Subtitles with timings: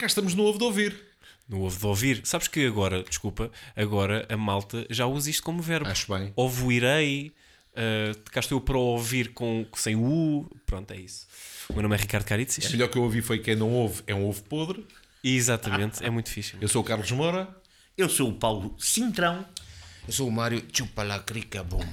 [0.00, 0.96] cá estamos no ovo de ouvir.
[1.46, 2.22] No ovo de ouvir.
[2.24, 5.90] Sabes que agora, desculpa, agora a malta já usa isto como verbo.
[5.90, 6.32] Acho bem.
[6.34, 7.32] Ovoirei,
[7.72, 10.50] uh, cá estou eu para ouvir com, sem o U.
[10.64, 11.26] Pronto, é isso.
[11.68, 12.72] O meu nome é Ricardo O Caritzis.
[12.72, 14.86] melhor que eu ouvi foi quem não ouve é um ovo podre.
[15.22, 16.56] Exatamente, é muito fixe.
[16.58, 17.46] Eu sou o Carlos Moura.
[17.96, 19.44] Eu sou o Paulo Cintrão.
[20.10, 21.84] Eu sou o Mário Chupalacrica Bom.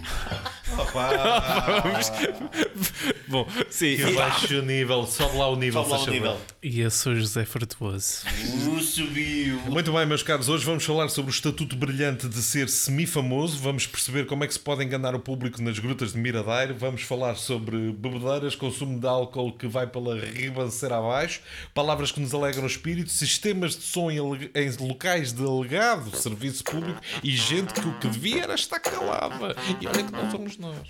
[3.27, 3.95] Bom, sim.
[3.95, 5.83] Que baixo nível, sobe lá o nível.
[5.83, 6.37] Sobe lá o nível.
[6.63, 8.23] E eu sou José Frutuoso.
[8.25, 9.59] Uh, subiu.
[9.67, 13.59] Muito bem, meus caros, hoje vamos falar sobre o estatuto brilhante de ser semi-famoso.
[13.59, 16.75] Vamos perceber como é que se pode enganar o público nas grutas de Miradeiro.
[16.75, 21.41] Vamos falar sobre bebedeiras, consumo de álcool que vai pela ribanceira abaixo,
[21.71, 26.63] palavras que nos alegram o espírito, sistemas de som em, em locais de alegado serviço
[26.63, 29.55] público e gente que o que devia era estar calada.
[29.81, 30.87] E olha que não somos nós.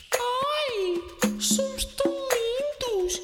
[1.39, 3.21] Somos tão lindos!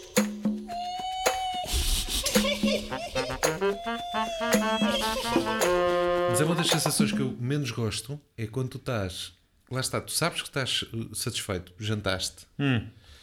[6.29, 9.33] Mas é uma das sensações que eu menos gosto é quando tu estás.
[9.71, 12.45] Lá está, tu sabes que estás uh, satisfeito, jantaste,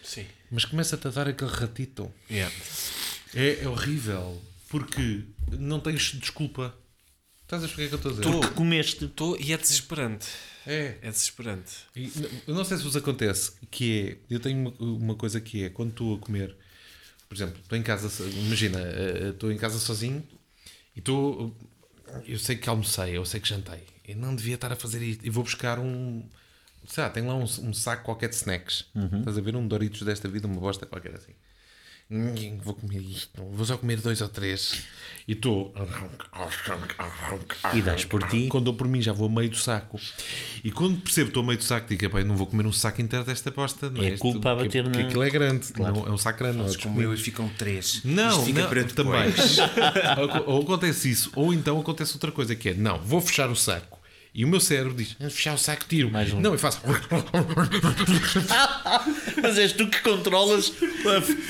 [0.02, 0.26] Sim.
[0.50, 2.12] mas começa-te a dar aquele ratito.
[2.28, 2.52] Yeah.
[3.34, 6.74] É, é horrível, porque não tens desculpa.
[7.50, 8.30] Estás a ver o que é que eu estou a dizer?
[8.30, 9.08] Tu que comeste.
[9.08, 10.28] Tô, e é desesperante.
[10.64, 10.98] É.
[11.02, 11.78] É desesperante.
[11.96, 12.08] E
[12.46, 14.34] eu não sei se vos acontece, que é.
[14.34, 16.54] Eu tenho uma, uma coisa que é quando estou a comer,
[17.28, 20.24] por exemplo, estou em casa, imagina, eh, estou em casa sozinho
[20.94, 21.52] e estou.
[22.24, 23.82] Eu sei que almocei, eu sei que jantei.
[24.06, 25.26] Eu não devia estar a fazer isto.
[25.26, 26.22] E vou buscar um.
[26.86, 28.86] Sei lá, tenho lá um, um saco qualquer de snacks.
[29.18, 29.56] Estás a ver?
[29.56, 31.32] Um Doritos desta vida, uma bosta qualquer assim.
[32.64, 34.82] Vou comer isto, vou só comer dois ou três.
[35.28, 35.72] E estou.
[37.72, 38.48] E dás por ti.
[38.48, 40.00] Quando dou por mim já vou a meio do saco.
[40.64, 42.66] E quando percebo que estou a meio do saco, digo: "Epá, eu não vou comer
[42.66, 43.88] um saco inteiro desta aposta.
[43.88, 45.66] Não É Isto- culpa a porque- bater porque na- aquilo é grande.
[45.78, 46.74] Não, é um saco grande.
[46.74, 48.00] É Como eu e ficam três.
[48.04, 49.32] não, fica não, também.
[50.46, 53.54] ou, ou acontece isso, ou então acontece outra coisa que é: não, vou fechar o
[53.56, 53.99] saco.
[54.32, 56.08] E o meu cérebro diz: "Vamos fechar o saco, tiro.
[56.08, 56.40] Mais um.
[56.40, 56.80] Não, eu faço.
[59.42, 60.72] Mas és tu que controlas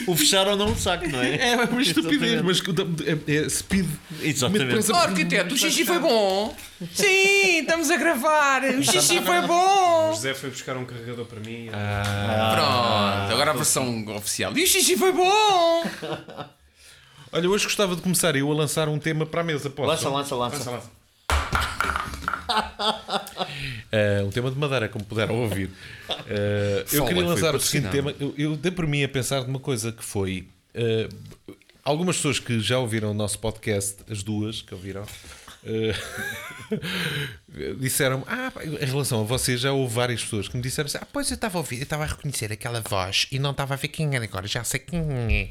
[0.07, 1.51] o fechar ou não o saco, não é?
[1.51, 2.63] É uma estupidez, mas
[3.07, 3.87] é, é speed.
[4.23, 4.91] Exatamente.
[4.93, 6.57] Oh, arquiteto, o xixi foi bom.
[6.95, 8.65] Sim, estamos a gravar.
[8.65, 10.13] O xixi foi O bom.
[10.15, 11.69] José foi buscar um carregador para mim.
[11.71, 14.57] Pronto, agora a versão oficial.
[14.57, 15.85] E o xixi foi bom.
[17.33, 19.69] Olha, hoje gostava de começar eu a lançar um tema para a mesa.
[19.71, 20.09] Posso?
[20.09, 20.35] Lança, lança,
[20.71, 21.00] lança.
[23.93, 25.71] Eh, um tema de madeira, como puderam ouvir.
[26.29, 28.15] Eh, eu queria lançar o seguinte tema.
[28.21, 30.47] Eu, eu dei por mim a pensar numa coisa que foi.
[30.75, 31.09] eh,
[31.85, 35.05] algumas pessoas que já ouviram o nosso podcast, as duas que ouviram,
[35.65, 35.95] eh,
[37.79, 41.07] disseram ah, em relação a vocês, já houve várias pessoas que me disseram assim: ah,
[41.13, 43.77] pois eu estava a ouvir, eu estava a reconhecer aquela voz e não estava a
[43.77, 45.51] ver quem era agora, já sei quem é.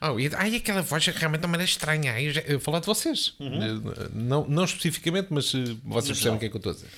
[0.00, 2.20] Oh, e, ai, aquela voz realmente não era estranha.
[2.20, 6.40] Eu, já, eu falar de vocês, Eh, não, não especificamente, mas eh, vocês percebem o
[6.40, 6.88] que é que eu estou a dizer.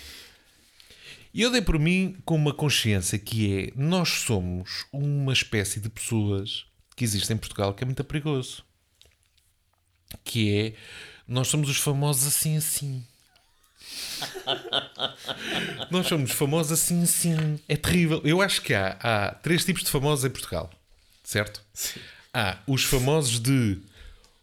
[1.35, 5.91] E eu dei por mim com uma consciência que é: nós somos uma espécie de
[5.91, 6.65] pessoas
[6.97, 8.65] que existe em Portugal que é muito perigoso.
[10.25, 10.73] Que é:
[11.29, 13.05] nós somos os famosos assim assim.
[15.91, 17.59] nós somos famosos assim assim.
[17.69, 18.21] É terrível.
[18.25, 20.71] Eu acho que há, há três tipos de famosos em Portugal,
[21.25, 21.61] certo?
[22.33, 23.79] Há os famosos de: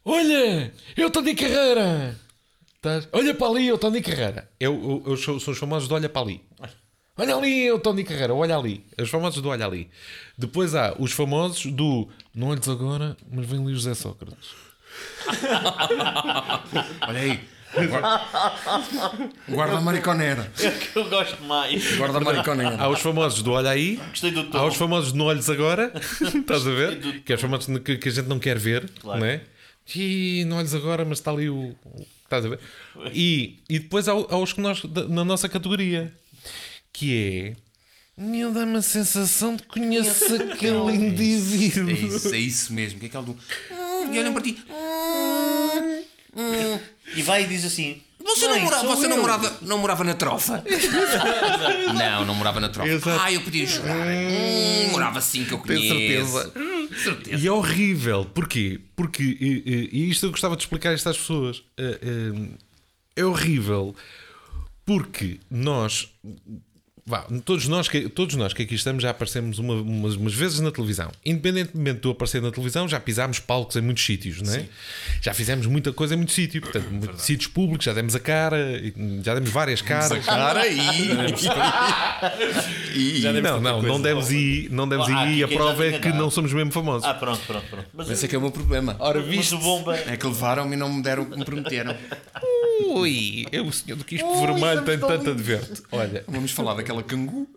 [0.04, 2.20] Olha, eu estou de carreira.
[3.14, 4.50] Olha para ali, eu estou de carreira.
[4.60, 6.42] Eu, eu, eu sou, sou os famosos de olha para ali.
[7.16, 8.84] Olha ali, eu estou de carreira, olha ali.
[9.00, 9.90] Os famosos do olha ali.
[10.38, 14.63] Depois há os famosos do não olhes agora, mas vem ali José Sócrates.
[17.08, 17.54] Olha aí.
[19.50, 20.52] Guarda a mariconera.
[20.62, 21.96] É o que eu gosto mais.
[21.98, 22.78] Guarda a mariconera.
[22.78, 23.96] Há os famosos do olha aí.
[24.10, 24.58] Gostei do tom.
[24.58, 25.92] Há os famosos do não olhes agora.
[26.22, 27.22] Estás a ver?
[27.24, 28.90] Que é os famosos que, que a gente não quer ver.
[29.02, 29.20] Claro.
[29.20, 29.42] Não é?
[29.96, 31.76] E não olhes agora, mas está ali o.
[32.24, 32.60] Estás a ver?
[33.12, 36.14] E, e depois há, há os que nós, na nossa categoria,
[36.92, 37.64] que é.
[38.16, 41.90] Me dá-me a sensação de que conheço aquele indivíduo.
[41.90, 43.00] É isso, é isso mesmo.
[43.00, 43.38] Que é aquele do.
[44.12, 44.58] E olham para ti.
[47.16, 49.78] E vai e diz assim: Você, não, "Mãe, morava, sou você não, eu." morava, não
[49.78, 50.64] morava na trofa?
[51.94, 52.90] não, não morava na trofa.
[52.90, 53.22] Exato.
[53.24, 53.96] Ah, eu podia jogar.
[53.96, 56.32] Hum, morava sim que eu Tenho conheço.
[56.40, 56.52] certeza.
[56.56, 57.44] Hum, certeza.
[57.44, 58.26] E é horrível.
[58.26, 58.80] Porquê?
[58.96, 61.62] Porque, e, e- e isto eu gostava de explicar isto às pessoas.
[61.78, 63.96] É, é, é horrível
[64.86, 66.10] porque nós
[67.06, 70.60] vá, todos, nós que, todos nós que aqui estamos já aparecemos uma- umas, umas vezes
[70.60, 71.12] na televisão.
[71.26, 74.66] Independentemente de tu aparecer na televisão, já pisámos palcos em muitos sítios, não é?
[75.22, 76.64] Já fizemos muita coisa em muitos sítios.
[76.64, 80.26] Portanto, muitos sítios públicos, já demos a cara, e já demos várias caras.
[80.26, 80.82] Cara, e.
[83.22, 86.10] Demos Não, não, não demos ir, não demos Ah, ir e a prova é que
[86.10, 87.08] não somos mesmo famosos.
[87.08, 87.88] Ah, pronto, pronto, pronto.
[87.94, 88.96] Mas, Esse é que é o meu problema.
[89.00, 89.56] Ora, visto.
[89.56, 89.96] o bomba.
[89.98, 91.96] É que levaram-me e não me deram o que me prometeram.
[92.88, 95.82] Ui, é o senhor do quispo vermelho tem tanto a dever-te.
[95.92, 97.50] Olha, Vamos falar daquela cangu.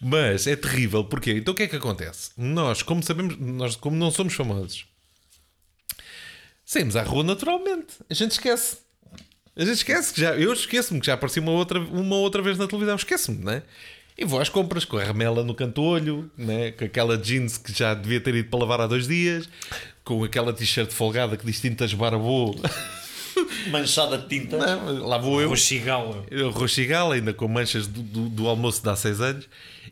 [0.00, 2.30] Mas é terrível, porque então o que é que acontece?
[2.36, 4.86] Nós, como sabemos, nós como não somos famosos,
[6.64, 7.94] saímos à rua naturalmente.
[8.08, 8.78] A gente esquece.
[9.56, 12.58] A gente esquece que já, eu esqueço-me que já apareci uma outra, uma outra vez
[12.58, 13.62] na televisão, esqueço-me, não é?
[14.16, 16.70] E vou às compras com a remela no canto-olho, né?
[16.70, 19.48] com aquela jeans que já devia ter ido para lavar há dois dias,
[20.04, 22.54] com aquela t-shirt folgada que diz tintas barbou.
[23.70, 24.56] Manchada de tinta.
[24.58, 25.48] Não, lá vou eu.
[25.48, 26.24] Roxigala.
[26.30, 29.48] Eu Roxigal, ainda com manchas do, do, do almoço de há seis anos,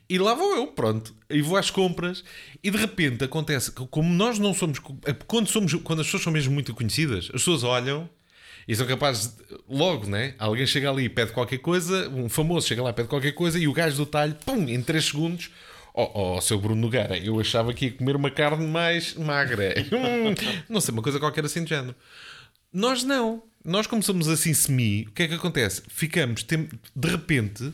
[0.08, 1.14] e lá vou eu, pronto.
[1.30, 2.22] E vou às compras,
[2.62, 4.78] e de repente acontece que, como nós não somos.
[5.06, 8.08] é Quando, somos, quando as pessoas são mesmo muito conhecidas, as pessoas olham
[8.68, 9.28] e são capazes.
[9.28, 10.34] de- logo, né?
[10.38, 13.58] Alguém chega ali e pede qualquer coisa, um famoso chega lá e pede qualquer coisa,
[13.58, 15.50] e o gajo do talho, pum, em 3 segundos.
[15.94, 19.74] Oh, oh, seu Bruno Nogueira, eu achava que ia comer uma carne mais magra.
[19.92, 20.34] Hum,
[20.66, 21.94] não sei, uma coisa qualquer assim do género.
[22.72, 23.42] Nós não.
[23.64, 25.82] Nós, como somos assim semi, o que é que acontece?
[25.88, 27.72] Ficamos, tem- de repente,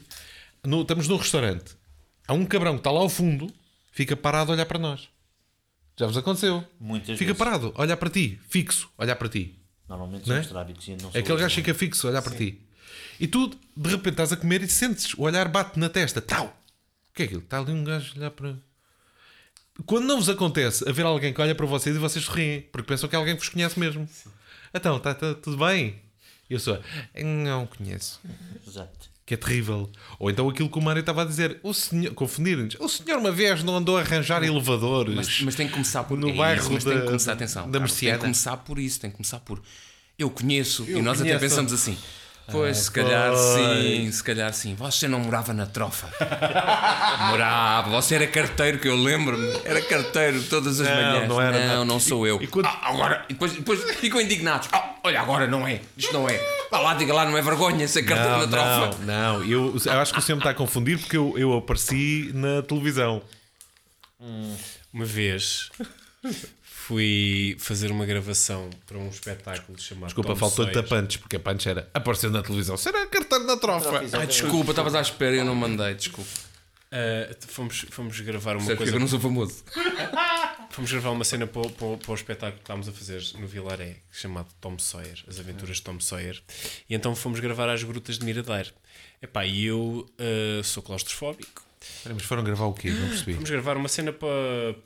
[0.65, 1.77] no- estamos num restaurante.
[2.27, 3.51] Há um cabrão que está lá ao fundo,
[3.91, 5.09] fica parado a olhar para nós.
[5.97, 6.63] Já vos aconteceu?
[6.79, 7.39] Muitas Fica vezes.
[7.39, 9.55] parado, olhar para ti, fixo, olhar para ti.
[9.89, 10.41] Normalmente Não são é?
[10.41, 11.51] estrábicos e não sou Aquele gajo não.
[11.51, 12.61] fica fixo, olhar para ti.
[13.19, 16.21] E tu, de repente, estás a comer e sentes, o olhar bate na testa.
[16.21, 16.47] Tau!
[17.11, 17.41] O que é aquilo?
[17.41, 18.57] Está ali um gajo a olhar para.
[19.87, 23.09] Quando não vos acontece haver alguém que olha para vocês e vocês sorriem, porque pensam
[23.09, 24.09] que é alguém que vos conhece mesmo.
[24.75, 25.97] Então, está tudo bem?
[26.49, 26.79] E eu sou,
[27.25, 28.21] não conheço.
[28.67, 29.09] Exato.
[29.27, 29.91] Que é terrível.
[30.19, 33.31] Ou então aquilo que o Mário estava a dizer, o senhor, confundir-nos, o senhor uma
[33.31, 35.15] vez não andou a arranjar elevadores.
[35.15, 37.33] Mas, mas tem que começar por No é isso, bairro mas tem da- que começar,
[37.35, 37.71] atenção.
[37.71, 39.63] da Carlos, tem que começar por isso, tem que começar por
[40.19, 41.37] eu conheço e nós conheço.
[41.37, 41.97] até pensamos assim.
[42.51, 44.75] Pois, se calhar sim, se calhar sim.
[44.75, 46.09] Você não morava na trofa.
[47.31, 49.49] morava, você era carteiro, que eu lembro-me.
[49.65, 51.29] Era carteiro todas as Não, manhãs.
[51.29, 51.85] não era, não, não.
[51.85, 52.41] não sou eu.
[52.43, 54.69] E quando- Ah, agora, e depois, depois ficam indignados.
[54.73, 55.81] Ah, olha, agora não é.
[55.97, 56.39] Isto não é.
[56.71, 58.99] Vá lá, diga lá, não é vergonha ser carteiro Não, na trofa.
[59.05, 59.45] não, não.
[59.45, 62.63] Eu, eu acho que o senhor me está a confundir porque eu, eu apareci na
[62.63, 63.23] televisão.
[64.93, 65.71] Uma vez
[66.89, 71.41] fui fazer uma gravação para um espetáculo chamado Desculpa, Tom faltou-te a punch, porque a
[71.41, 72.79] punch era apareceu na televisão.
[72.79, 74.01] Será carteiro na trofa?
[74.15, 76.31] Ai, desculpa, estavas à espera e eu não mandei, desculpa.
[76.91, 78.97] Ah, fomos, fomos gravar uma porque coisa.
[78.97, 79.63] eu não sou famoso.
[80.71, 83.49] Fomos gravar uma cena para, o- para, para o espetáculo que estávamos a fazer no
[83.49, 86.41] Vilaré, chamado Tom Sawyer, As Aventuras de Tom Sawyer.
[86.89, 88.71] E então fomos gravar às Grutas de Miradeiro.
[89.21, 91.68] Epá, e eu ah, sou claustrofóbico.
[92.11, 92.91] Mas foram gravar o quê?
[92.91, 93.33] Não percebi.
[93.35, 94.29] Vamos gravar uma cena para,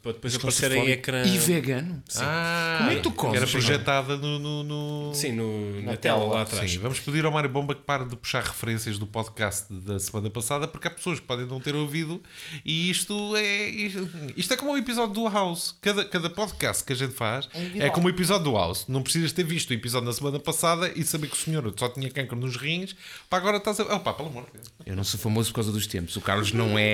[0.03, 1.23] para depois aparecer em ecrã.
[1.25, 2.03] E vegano.
[2.17, 4.39] Ah, Como é que tu comes, Era projetada no.
[4.39, 6.69] no, no- Sim, no, na, tela lá atrás.
[6.71, 10.31] Sim, vamos pedir ao Mário Bomba que pare de puxar referências do podcast da semana
[10.31, 12.21] passada, porque há pessoas que podem não ter ouvido
[12.65, 13.69] e isto é.
[13.69, 15.77] Isto, isto é como o episódio do House.
[15.81, 17.49] Cada, cada podcast que a gente faz
[17.79, 18.87] é como o episódio do House.
[18.89, 21.89] Não precisas ter visto o episódio na semana passada e saber que o senhor só
[21.89, 22.97] tinha cancro nos rins,
[23.31, 23.85] para agora estás a.
[23.95, 24.67] Opa, pelo amor de Deus.
[24.87, 26.17] Eu não sou famoso por causa dos tempos.
[26.17, 26.92] O Carlos não é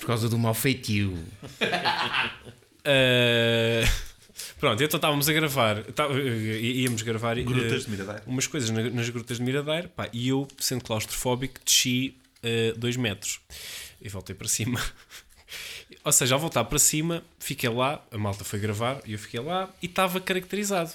[0.00, 1.18] por causa do mau feitio.
[2.86, 3.82] Ah,
[4.60, 8.22] pronto, então estávamos a gravar, tá- íamos gravar Grutas eh, de Miradeiro.
[8.26, 12.14] umas coisas na- nas grutas de Miradeiro pá, e eu, sendo claustrofóbico, desci
[12.76, 13.40] 2 metros
[14.02, 14.78] e voltei para cima.
[16.04, 19.40] Ou seja, ao voltar para cima, fiquei lá, a malta foi gravar e eu fiquei
[19.40, 20.92] lá e estava caracterizado.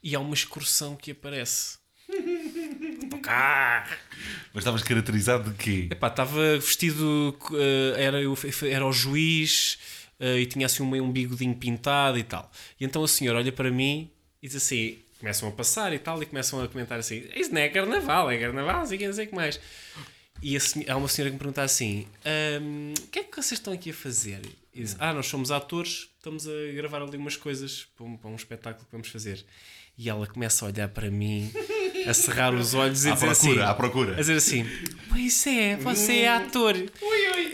[0.00, 1.78] E há uma excursão que aparece.
[3.24, 3.86] Cá!
[4.52, 5.88] Mas estavas caracterizado de quê?
[5.90, 8.18] Epá, estava vestido, eh, era,
[8.70, 9.78] era o juiz
[10.20, 12.50] eh, e tinha assim um, um bigodinho pintado e tal.
[12.78, 14.10] E então a senhora olha para mim
[14.42, 17.60] e diz assim: começam a passar e tal, e começam a comentar assim: Isso não
[17.60, 19.58] é carnaval, é carnaval, não sei o que, mais.
[20.42, 23.34] E a senho- há uma senhora que me pergunta assim: "Ahm, O que é que
[23.36, 24.40] vocês estão aqui a fazer?
[24.74, 28.28] E diz, ah, nós somos atores, estamos a gravar ali umas coisas para um, para
[28.28, 29.44] um espetáculo que vamos fazer.
[29.96, 31.50] E ela começa a olhar para mim,
[32.06, 34.12] a cerrar os olhos e À dizer procura, assim: à procura.
[34.14, 34.66] a dizer assim:
[35.08, 36.74] Pois é, você é ator.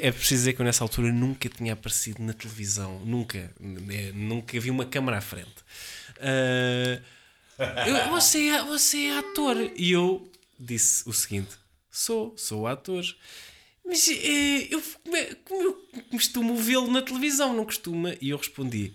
[0.00, 4.58] É preciso dizer que eu nessa altura nunca tinha aparecido na televisão, nunca, eh, nunca
[4.58, 5.54] vi uma câmara à frente.
[6.20, 7.00] Ah,
[7.86, 9.56] eu- você, é, você é ator.
[9.76, 11.50] E eu disse o seguinte:
[11.90, 13.04] Sou, sou ator.
[13.84, 18.14] Mas eh, eu, como é- como eu costumo vê-lo na televisão, não costuma?
[18.20, 18.92] E eu respondi: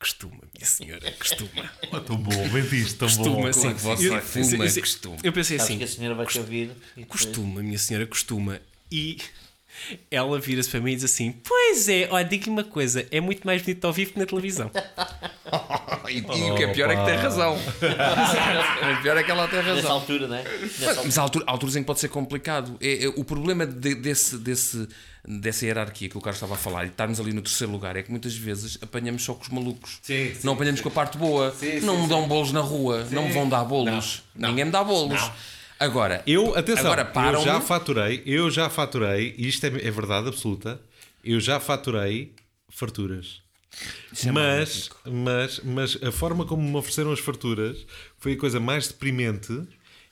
[0.00, 1.70] Costuma, minha senhora, costuma.
[2.06, 3.60] Tão bom, bem disto, tão Costuma, sim.
[3.60, 5.16] você Eu- fuma, eu- eu- costuma.
[5.24, 6.70] Eu pensei Sabes assim, que a senhora vai te ouvir.
[6.96, 8.60] e depois- costuma, minha senhora, costuma.
[8.92, 9.18] E
[10.08, 13.44] ela vira-se para mim e diz assim: Pois é, olha, diga-lhe uma coisa, é muito
[13.44, 14.70] mais bonito ao vivo que na televisão.
[16.10, 17.54] E, e o que é pior é que tem razão.
[17.56, 19.92] o pior é que ela tem Nessa razão.
[19.92, 20.42] altura, né?
[20.60, 21.02] Nessa altura.
[21.04, 22.76] Mas há altura- há alturas em que pode ser complicado.
[22.80, 24.88] É, é- o problema de- desse, desse,
[25.28, 28.02] dessa hierarquia que o Carlos estava a falar e estarmos ali no terceiro lugar é
[28.02, 29.98] que muitas vezes apanhamos só com os malucos.
[30.02, 31.54] Sim, sim, não apanhamos com a parte boa.
[31.82, 33.06] não me dão bolos na rua.
[33.10, 34.22] Não me vão dar bolos.
[34.34, 35.30] Ninguém me dá bolos.
[35.78, 40.26] Agora, Eu, atenção, Agora, eu já faturei, eu já faturei, e isto é, é verdade
[40.26, 40.80] absoluta,
[41.22, 42.32] eu já faturei
[42.68, 43.40] farturas.
[44.26, 47.86] é mas, mas, mas a forma como me ofereceram as farturas
[48.18, 49.52] foi a coisa mais deprimente.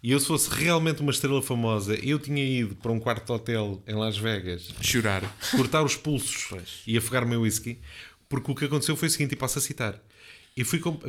[0.07, 3.33] E eu, se fosse realmente uma estrela famosa, eu tinha ido para um quarto de
[3.33, 5.21] hotel em Las Vegas chorar.
[5.51, 6.49] cortar os pulsos
[6.87, 7.81] e afogar o meu whisky,
[8.29, 10.01] porque o que aconteceu foi o seguinte, e passo a citar.
[10.57, 11.03] Eu fui comp-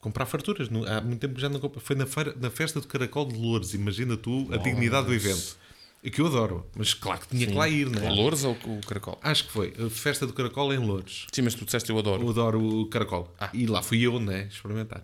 [0.00, 1.78] comprar farturas, não- há muito tempo que já não compro.
[1.78, 5.56] Foi na, feira- na festa do Caracol de Lourdes, imagina tu a dignidade do evento.
[6.02, 8.10] E que eu adoro, mas claro que tinha que lá ir, não é?
[8.10, 9.18] Louros ou o caracol?
[9.22, 11.26] Acho que foi, a festa do Caracol em Lourdes.
[11.30, 12.22] Sim, mas tu disseste eu adoro.
[12.22, 13.32] Eu adoro o caracol.
[13.52, 14.48] E lá fui eu, né?
[14.50, 15.02] Experimentar.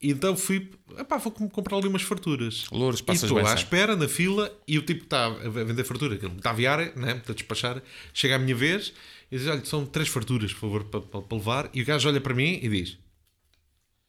[0.00, 2.66] E Então fui, epá, vou com- comprar ali umas farturas.
[2.70, 6.26] Louros, e estou à espera, na fila, e o tipo está a vender fartura, que
[6.26, 7.16] ele está a aviar, né?
[7.16, 7.82] Está a despachar.
[8.12, 8.92] Chega a minha vez
[9.32, 11.70] e diz: Olha, são três farturas, por favor, para, para- para levar.
[11.72, 12.98] E o gajo olha para mim e diz: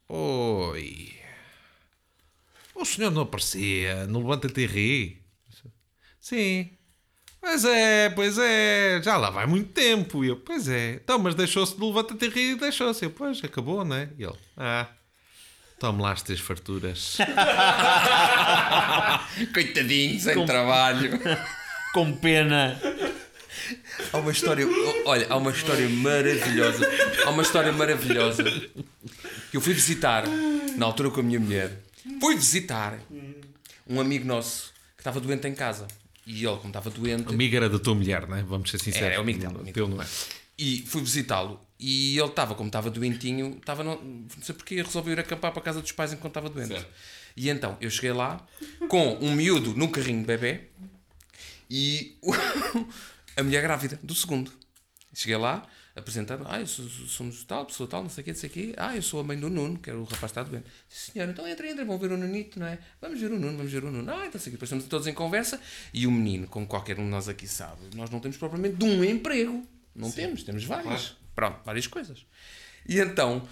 [0.09, 1.13] Oi,
[2.75, 5.21] o senhor não aparecia no Levanta TRI?
[6.19, 6.69] Sim.
[7.39, 10.23] Pois é, pois é, já lá vai muito tempo.
[10.23, 13.05] E eu, pois é, então, mas deixou-se do Levanta TRI e deixou-se.
[13.05, 14.11] Eu, pois, acabou, né?
[14.17, 14.87] E ele, ah,
[15.79, 17.17] tome lá as três farturas.
[19.53, 21.19] Coitadinho, sem trabalho.
[21.93, 22.79] Com pena.
[24.13, 24.65] Há uma história,
[25.05, 26.87] olha, há uma história maravilhosa.
[27.25, 28.43] Há uma história maravilhosa
[29.53, 30.25] eu fui visitar
[30.77, 31.79] na altura com a minha mulher.
[32.19, 32.99] Fui visitar
[33.87, 35.87] um amigo nosso que estava doente em casa.
[36.25, 38.43] E ele, como estava doente, Amiga era da tua mulher, né?
[38.47, 39.07] Vamos ser sinceros.
[39.07, 40.05] Era, é o amigo o amigo Teu não é.
[40.57, 41.59] e fui visitá-lo.
[41.79, 45.61] E ele estava, como estava doentinho, estava, não, não sei porquê, resolveu ir acampar para
[45.61, 46.85] a casa dos pais enquanto estava doente.
[47.35, 48.43] E então eu cheguei lá
[48.89, 50.69] com um miúdo no carrinho de bebê
[51.69, 52.17] e
[53.37, 54.51] a mulher grávida do segundo.
[55.13, 58.39] Cheguei lá, apresentando, ah, eu sou, somos tal, pessoa tal, não sei o quê, não
[58.39, 58.73] sei o quê.
[58.77, 60.65] Ah, eu sou a mãe do Nuno, que era o rapaz que está doente.
[60.87, 62.79] Disse, senhora, então entra, entra, vão ver o Nunito, não é?
[63.01, 64.11] Vamos ver o Nuno, vamos ver o Nuno.
[64.11, 64.57] Ah, então sei o quê.
[64.57, 65.59] Depois estamos todos em conversa
[65.93, 68.85] e o menino, como qualquer um de nós aqui sabe, nós não temos propriamente de
[68.85, 69.63] um emprego.
[69.95, 71.15] Não temos, temos várias.
[71.37, 72.25] Pronto, várias coisas.
[72.89, 73.47] E então,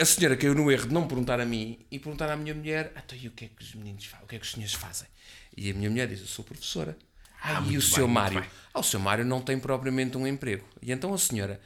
[0.00, 2.92] a senhora caiu no erro de não perguntar a mim e perguntar à minha mulher:
[2.96, 4.24] então, e o que é que os meninos fazem?
[4.24, 5.08] O que é que os senhores fazem?
[5.56, 6.96] E a minha mulher diz: Eu sou professora.
[7.42, 8.44] Ah, e o seu Mário?
[8.72, 10.64] Ah, o seu Mário não tem propriamente um emprego.
[10.80, 11.60] E então a senhora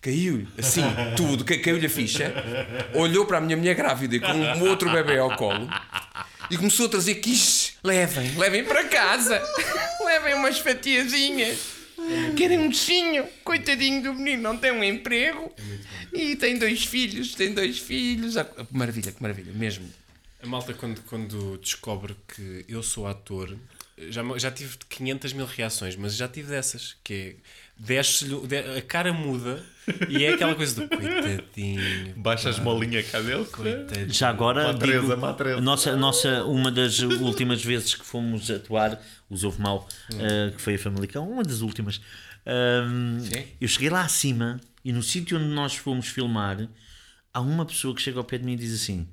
[0.00, 0.82] caiu assim,
[1.14, 2.32] tudo, ca- caiu-lhe a ficha,
[2.94, 5.68] olhou para a minha mulher grávida e com um outro bebê ao colo
[6.50, 7.76] e começou a trazer quiches.
[7.84, 9.40] Levem, levem para casa,
[10.04, 11.81] levem umas fatiazinhas.
[12.36, 13.26] Querem um docinho?
[13.44, 15.52] Coitadinho do menino, não tem um emprego
[16.12, 18.36] e tem dois filhos, tem dois filhos.
[18.36, 19.88] Ah, que maravilha, que maravilha, mesmo.
[20.42, 23.56] A malta, quando, quando descobre que eu sou ator,
[24.08, 27.34] já, já tive 500 mil reações, mas já tive dessas, que é,
[27.78, 29.62] desce-lhe, de- a cara muda
[30.08, 33.44] e é aquela coisa do coitadinho, Baixa as molinhas cá dele.
[33.46, 34.12] coitadinho.
[34.12, 35.58] Já agora, Má Teresa, digo, má Teresa.
[35.58, 39.88] a nossa, a nossa, uma das últimas vezes que fomos atuar, os Houve Mal,
[40.18, 42.00] eh, que foi a Famalicão, uma das últimas,
[42.46, 43.18] ahm,
[43.60, 46.68] eu cheguei lá acima e no sítio onde nós fomos filmar,
[47.34, 49.08] há uma pessoa que chega ao pé de mim e diz assim: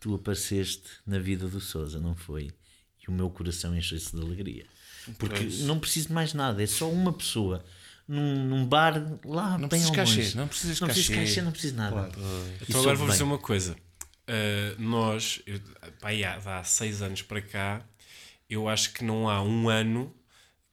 [0.00, 2.50] Tu apareceste na vida do Souza, não foi?
[3.06, 4.66] E o meu coração encheu-se de alegria.
[5.18, 7.64] Porque não preciso de mais nada, é só uma pessoa.
[8.06, 8.94] Num, num bar
[9.24, 11.24] lá Não bem precisas ao cachê, não precisas não preciso cachê.
[11.26, 12.10] cachê, não preciso de nada.
[12.60, 13.74] E Então agora vou dizer uma coisa.
[14.28, 15.58] Uh, nós, eu,
[16.00, 17.82] pá, há, há seis anos para cá,
[18.48, 20.14] eu acho que não há um ano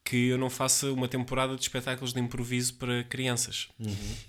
[0.04, 3.68] que eu não faça uma temporada de espetáculos de improviso para crianças.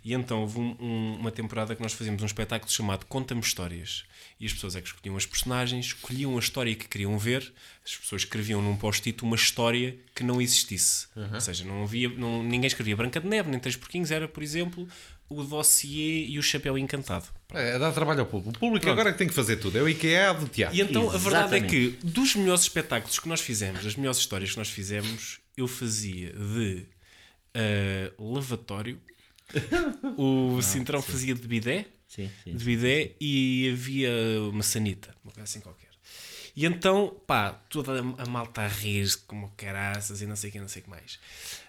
[0.04, 4.04] E então houve um- um- uma temporada que nós fazíamos um espetáculo chamado Conta-me Histórias.
[4.42, 7.52] E as pessoas é que escolhiam as personagens, escolhiam a história que queriam ver,
[7.86, 11.06] as pessoas escreviam num post-it uma história que não existisse.
[11.32, 14.42] Ou seja, não havia, não- ninguém escrevia Branca de Neve, nem Três Porquinhos, era, por
[14.42, 14.88] exemplo,
[15.28, 17.26] o dossiê e o chapéu encantado.
[17.54, 18.56] É, dá trabalho ao público.
[18.56, 19.78] O público agora é que tem que fazer tudo.
[19.78, 20.76] É o IKEA do teatro.
[20.76, 21.70] E então a verdade é Exatamente.
[22.00, 26.32] que dos melhores espetáculos que nós fizemos, das melhores histórias que nós fizemos, eu fazia
[26.32, 26.82] de
[27.54, 28.98] ah, lavatório,
[30.16, 32.54] o Cintrão fazia de bidé, Sim, sim.
[32.54, 34.10] de bidé e havia
[34.50, 35.88] uma sanita, uma coisa assim qualquer.
[36.54, 40.60] E então, pá, toda a malta a rir como caraças e não sei o que,
[40.60, 41.18] não sei o que mais.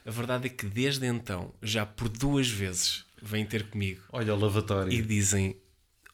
[0.06, 4.38] A verdade é que desde então, já por duas vezes, vêm ter comigo Olha o
[4.38, 4.92] lavatório.
[4.92, 5.56] e dizem: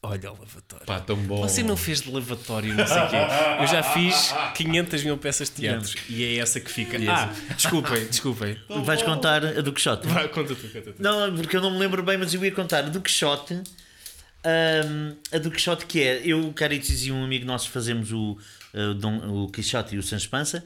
[0.00, 0.86] Olha o lavatório.
[0.86, 1.42] Pá, tão bom.
[1.42, 3.16] Você não fez de lavatório, não sei o quê.
[3.60, 6.96] Eu já fiz 500 mil peças de teatro e é essa que fica.
[7.10, 8.56] Ah, desculpem, desculpem.
[8.84, 10.06] Vais contar a do Quixote?
[10.06, 11.02] Vai, conta tu, conta tu.
[11.02, 13.60] Não, porque eu não me lembro bem, mas eu ia contar a do Quixote.
[14.44, 18.38] Hum, a do Quixote que é, eu, o Caritis e um amigo nosso fazemos o,
[18.74, 20.64] uh, Dom- o Quixote e o Sans Pança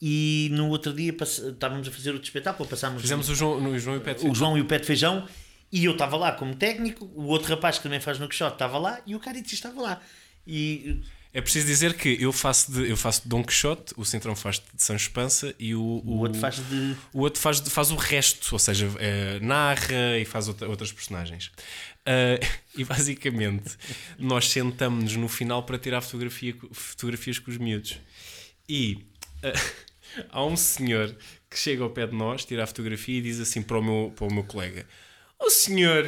[0.00, 3.96] e no outro dia estávamos a fazer outro espetáculo, passámos Fizemos o João, no João
[3.96, 5.26] e o o João e o Pé de Feijão
[5.72, 8.78] e eu estava lá como técnico, o outro rapaz que também faz no Quixote estava
[8.78, 10.00] lá e o Caritis estava lá.
[10.46, 11.00] E
[11.32, 14.56] É preciso dizer que eu faço de, eu faço de Dom Quixote, o Centrão faz
[14.72, 16.94] de Sancho Pança e o, o outro faz de.
[17.12, 21.50] O outro faz, faz o resto, ou seja, eh, narra e faz outra- outras personagens.
[22.06, 22.38] Ah,
[22.76, 23.76] e basicamente,
[24.18, 27.98] nós sentamos-nos no final para tirar fotografia, fotografias com os miúdos.
[28.68, 29.06] E
[29.42, 29.52] ah,
[30.30, 31.16] há um senhor
[31.50, 34.12] que chega ao pé de nós, tira a fotografia e diz assim para o meu,
[34.14, 34.86] para o meu colega:
[35.38, 36.04] O senhor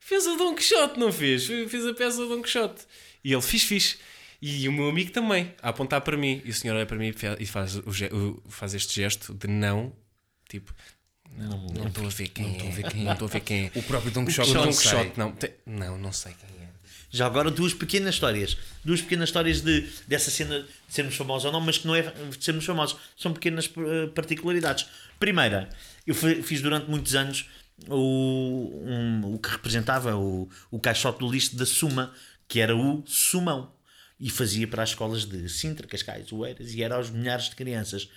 [0.00, 1.46] fez o Dom Quixote, não fez?
[1.46, 2.82] Fez a peça do Dom Quixote.
[3.22, 3.98] E ele fiz, fiz.
[4.42, 6.42] E o meu amigo também, a apontar para mim.
[6.44, 9.96] E o senhor olha para mim e faz, o- faz este gesto de não,
[10.48, 10.74] tipo,
[11.36, 12.48] não não estou a ver quem é.
[13.04, 13.70] Não estou a ver quem é.
[13.74, 14.66] O próprio Dom O Quixote não.
[14.68, 15.32] Quixote, não.
[15.32, 16.68] Te- Não, não sei quem é.
[17.10, 18.56] Já agora duas pequenas histórias.
[18.84, 22.02] Duas pequenas histórias de, dessa cena de sermos famosos ou não, mas que não é
[22.02, 22.96] de sermos famosos.
[23.16, 24.86] São pequenas eh, particularidades.
[25.20, 25.68] Primeira,
[26.06, 27.48] eu fi- fiz durante muitos anos
[27.88, 32.12] o, um- o que representava o, o caixote do lixo da Suma,
[32.48, 33.72] que era o Sumão.
[34.18, 38.08] E fazia para as escolas de Sintra, Cascais, Oeiras e era aos milhares de crianças.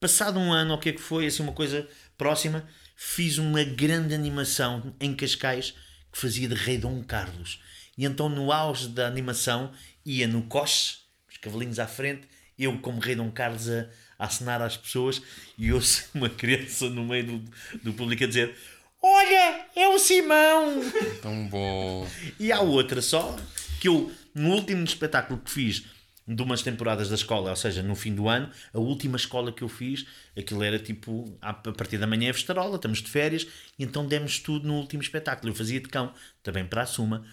[0.00, 1.86] Passado um ano, o que é que foi, assim, uma coisa
[2.16, 5.74] próxima, fiz uma grande animação em Cascais
[6.12, 7.60] que fazia de Rei Dom Carlos.
[7.96, 9.72] E então, no auge da animação,
[10.04, 10.98] ia no coche,
[11.30, 12.26] os cavalinhos à frente,
[12.58, 13.86] eu como Rei Dom Carlos a,
[14.18, 15.20] a acenar às pessoas,
[15.58, 17.44] e ouço uma criança no meio do,
[17.82, 18.56] do público a dizer:
[19.02, 20.80] Olha, é o Simão!
[21.22, 22.08] Tão bom.
[22.40, 23.36] E há outra só,
[23.80, 25.84] que eu, no último espetáculo que fiz
[26.26, 29.62] de umas temporadas da escola, ou seja, no fim do ano, a última escola que
[29.62, 30.06] eu fiz,
[30.36, 33.46] aquilo era tipo, a partir da manhã é festarola, estamos de férias,
[33.78, 35.52] e então demos tudo no último espetáculo.
[35.52, 37.24] Eu fazia de cão, também para a Suma,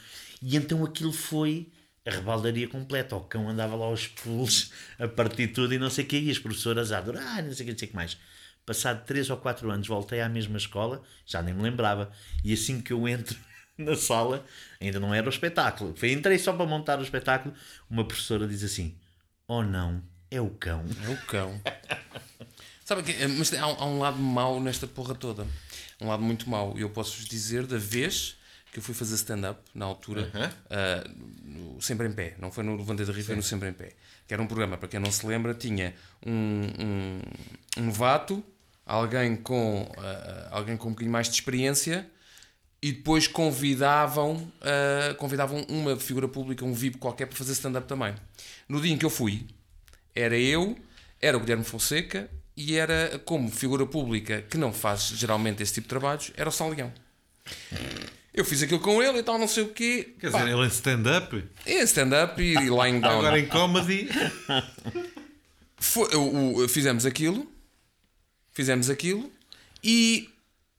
[0.42, 1.72] e então aquilo foi
[2.06, 3.16] a rebaldaria completa.
[3.16, 6.20] O cão andava lá aos pulos a partir de tudo e não sei o que,
[6.20, 8.18] e as professoras a adorar, não sei o que, não sei o que mais.
[8.66, 12.12] Passado 3 ou 4 anos, voltei à mesma escola, já nem me lembrava,
[12.44, 13.38] e assim que eu entro
[13.78, 14.46] na sala,
[14.80, 15.96] ainda não era o espetáculo.
[15.96, 17.54] Foi, entrei só para montar o espetáculo.
[17.90, 18.96] Uma professora diz assim:
[19.48, 20.84] Oh não, é o cão.
[21.06, 21.60] É o cão.
[22.86, 25.48] Sabe que, eh, mas há, um- há um lado mau nesta porra toda.
[26.02, 26.78] Um lado muito mau.
[26.78, 28.36] Eu posso-vos dizer da vez
[28.72, 30.30] que eu fui fazer stand-up na altura,
[30.70, 31.04] ah,
[31.44, 32.36] no Sempre em Pé.
[32.40, 33.94] Não foi no Levante da Rio, foi no Sempre em Pé.
[34.28, 35.94] Que era um programa, para quem não se lembra, tinha
[36.26, 36.32] um,
[36.80, 37.22] um,
[37.78, 38.44] um novato,
[38.86, 42.10] alguém com, ah, alguém com um bocadinho mais de experiência
[42.84, 48.14] e depois convidavam, ah, convidavam uma figura pública, um VIP qualquer, para fazer stand-up também.
[48.68, 49.46] No dia em que eu fui,
[50.14, 50.78] era eu,
[51.22, 55.86] era o Guilherme Fonseca e era como figura pública que não faz geralmente esse tipo
[55.86, 56.92] de trabalhos, era o Salião.
[58.34, 60.16] Eu fiz aquilo com ele e tal, não sei o quê.
[60.20, 63.20] Quer Pá, dizer, ele em stand-up, é stand-up e lying down.
[63.20, 64.10] agora em comedy.
[65.78, 67.50] Foi- o- o- fizemos aquilo,
[68.54, 69.32] fizemos aquilo
[69.84, 70.30] e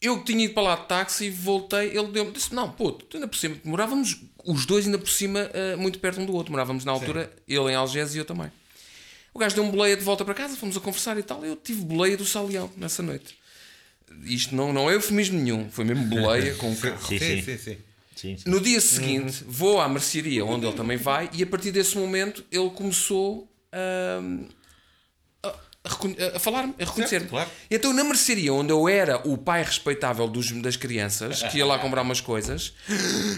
[0.07, 1.89] eu tinha ido para lá de táxi e voltei.
[1.97, 5.51] Ele deu-me, disse: Não, puto, tu ainda por cima, morávamos os dois ainda por cima,
[5.53, 6.53] eh, muito perto um do outro.
[6.53, 8.51] Morávamos na altura, ele em Algés e eu também.
[9.33, 11.45] O gajo deu-me boleia de volta para casa, fomos a conversar e tal.
[11.45, 13.37] Eu tive boleia do Salião nessa noite.
[14.25, 17.43] Isto não, não é eufemismo nenhum, foi mesmo boleia com um Sim, Sim, sim.
[17.43, 17.77] sim, sim.
[18.15, 18.49] sim, sim.
[18.49, 22.45] no dia seguinte, vou à mercearia onde ele também vai, e a partir desse momento
[22.53, 24.21] ele começou a,
[26.35, 27.29] a, falar-me, a reconhecer-me.
[27.29, 27.49] claro.
[27.71, 31.79] Então, na mercearia onde eu era o pai respeitável dos, das crianças, que ia lá
[31.81, 32.73] comprar umas coisas,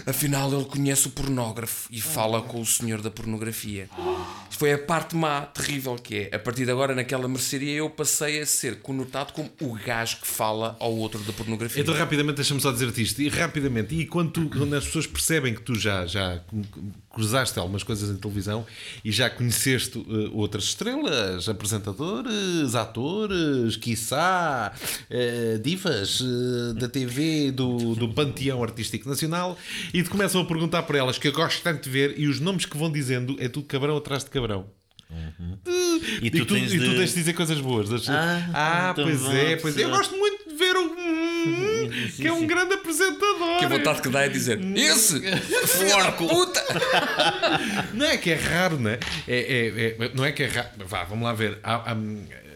[0.05, 3.89] afinal ele conhece o pornógrafo e fala com o senhor da pornografia.
[4.49, 6.35] Foi a parte má, terrível que é.
[6.35, 10.27] A partir de agora, naquela mercearia, eu passei a ser conotado como o gajo que
[10.27, 11.81] fala ao outro da pornografia.
[11.81, 13.21] Então, rapidamente, deixa-me só dizer-te isto.
[13.21, 16.41] E rapidamente, e quando, tu- quando as pessoas percebem que tu já, já
[17.17, 18.63] cruzaste algumas coisas em televisão
[19.03, 24.71] e já conheceste eh, outras estrelas, apresentadores, atores, quiçá,
[25.09, 29.57] eh, divas eh, da TV do, do Panteão Artístico Nacional,
[29.91, 32.39] e te começam a perguntar por elas, que eu gosto tanto de ver, e os
[32.39, 34.65] nomes que vão dizendo é tudo cabrão atrás de cabrão.
[36.21, 37.89] E E tu, tu tens e tu de- tens de dizer coisas boas.
[38.09, 39.83] Ah, Ah, então pois é, pois é.
[39.85, 40.36] Eu gosto muito.
[42.19, 43.59] Hum, que é um grande apresentador.
[43.59, 45.19] Que a vontade que dá é dizer: Esse!
[45.67, 46.63] Filho da puta!
[47.93, 48.99] Não é que é raro, não é?
[49.27, 50.69] É, é- é- não é que é raro.
[50.85, 51.57] Vá, vamos lá ver.
[51.63, 51.97] Há- há-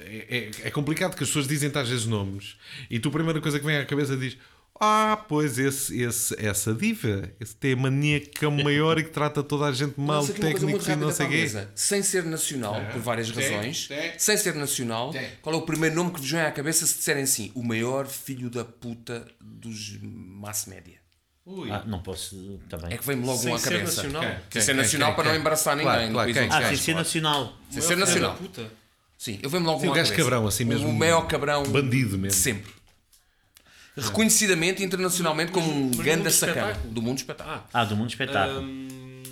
[0.05, 2.55] é, é- é complicado que as pessoas dizem às vezes nomes
[2.89, 4.37] e tu a primeira coisa que vem à cabeça diz.
[4.83, 9.03] Ah, pois esse, esse, essa diva, esse tem a mania que é o maior e
[9.03, 11.51] que trata toda a gente mal, técnicos e não sei quê.
[11.75, 13.87] Sem ser nacional, por várias razões.
[14.17, 15.13] Sem ser nacional,
[15.43, 17.51] qual é o primeiro nome que vos vem à cabeça se disserem assim?
[17.53, 20.99] O maior filho da puta dos mass média.
[21.71, 22.93] Ah, não posso também.
[22.93, 24.03] É que vem-me logo Sem um à ser cabeça.
[24.03, 24.21] nacional.
[24.23, 26.11] Sem Quem, ser quem, nacional quem, para não embaraçar ninguém.
[26.11, 27.57] Claro, claro, Ah, sem ser nacional.
[27.69, 28.39] Sem ser nacional.
[29.17, 30.29] Sim, eu venho logo Sim, um o à gajo cabeça.
[30.29, 30.89] cabrão, assim mesmo.
[30.89, 32.39] O maior cabrão Bandido mesmo.
[32.39, 32.71] sempre.
[33.97, 36.73] Reconhecidamente internacionalmente como um mundo sacana.
[36.85, 37.63] Do mundo espetáculo.
[37.73, 38.61] Ah, do mundo espetáculo.
[38.61, 39.23] Hum,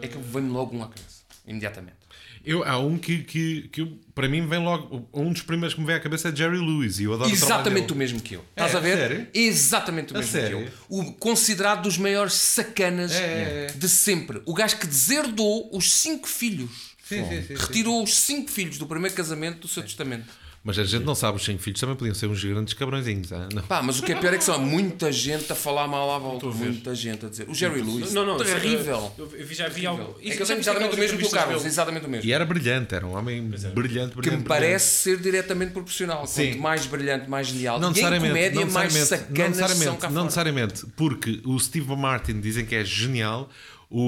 [0.00, 1.18] É que vem-me logo um à cabeça.
[1.46, 1.96] Imediatamente.
[2.44, 3.84] Eu, há um que, que, que
[4.14, 5.08] para mim vem logo.
[5.12, 6.98] Um dos primeiros que me vem à cabeça é Jerry Lewis.
[7.00, 7.98] E eu adoro o Exatamente o dele.
[7.98, 8.44] mesmo que eu.
[8.50, 8.96] Estás a ver?
[8.96, 9.26] É, sério?
[9.34, 10.58] Exatamente o A mesmo sério?
[10.58, 10.98] que eu.
[11.00, 14.40] O considerado dos maiores sacanas É, é, de sempre.
[14.46, 16.70] O gajo que deserdou os cinco filhos.
[17.04, 17.54] Sim, sim, sim, sim.
[17.54, 20.26] Retirou os cinco filhos do primeiro casamento do seu testamento.
[20.68, 23.32] Mas a gente não sabe, os cinco filhos também podiam ser uns grandes cabrõezinhos.
[23.32, 23.62] ah, Não.
[23.62, 26.14] Pá, mas o que é pior é que são há muita gente a falar mal
[26.14, 26.44] à volta.
[26.44, 27.48] Muita gente a dizer.
[27.48, 28.12] O Jerry Lewis.
[28.12, 29.10] Não, não, terrível.
[29.16, 30.14] Eu, eu já vi algo.
[30.22, 31.64] É que tenho exatamente o mesmo que o Carlos.
[31.64, 32.28] Exatamente o mesmo.
[32.28, 34.10] E era brilhante, era um homem brilhante, brilhante.
[34.10, 34.44] Que me brilhante.
[34.44, 36.26] parece ser diretamente proporcional.
[36.26, 36.48] Sim.
[36.50, 37.80] Quanto mais brilhante, mais genial.
[37.80, 40.24] Não e em necessariamente, comédia, não mais não sacanas são necessariamente, cá não fora.
[40.24, 43.48] necessariamente, porque o Steve Martin dizem que é genial,
[43.90, 44.02] o,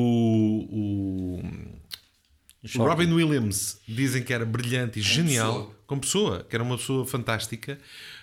[0.70, 1.42] o,
[2.76, 5.76] o Robin Williams dizem que era brilhante e genial pessoa.
[5.86, 7.78] como pessoa, que era uma pessoa fantástica.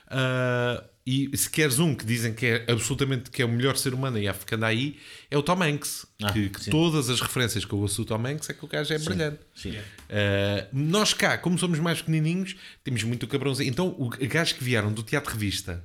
[0.10, 3.93] Ah, e se queres um que dizem que é absolutamente que é o melhor ser
[3.93, 4.97] humano e há anda aí,
[5.32, 6.06] é o Tom Hanks.
[6.21, 6.71] Ah, que que sim.
[6.71, 9.39] todas as referências que eu ouço do Tom Hanks é que o gajo é brilhante.
[9.56, 9.71] Sim.
[9.71, 13.69] Uh, nós cá, como somos mais pequenininhos, temos muito cabrãozinho.
[13.69, 15.82] Então, o gajos que vieram do teatro revista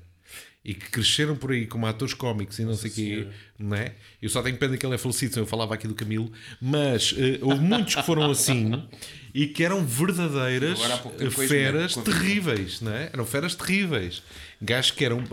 [0.64, 3.94] e que cresceram por aí como atores cómicos e não sei o quê, não é?
[4.20, 7.16] Eu só tenho pena que ele é falecido, eu falava aqui do Camilo, mas uh,
[7.42, 8.80] houve muitos que foram assim
[9.34, 13.10] e que eram verdadeiras há com a feras a terríveis, não é?
[13.12, 14.22] Eram feras terríveis.
[14.60, 15.24] Gajos que eram,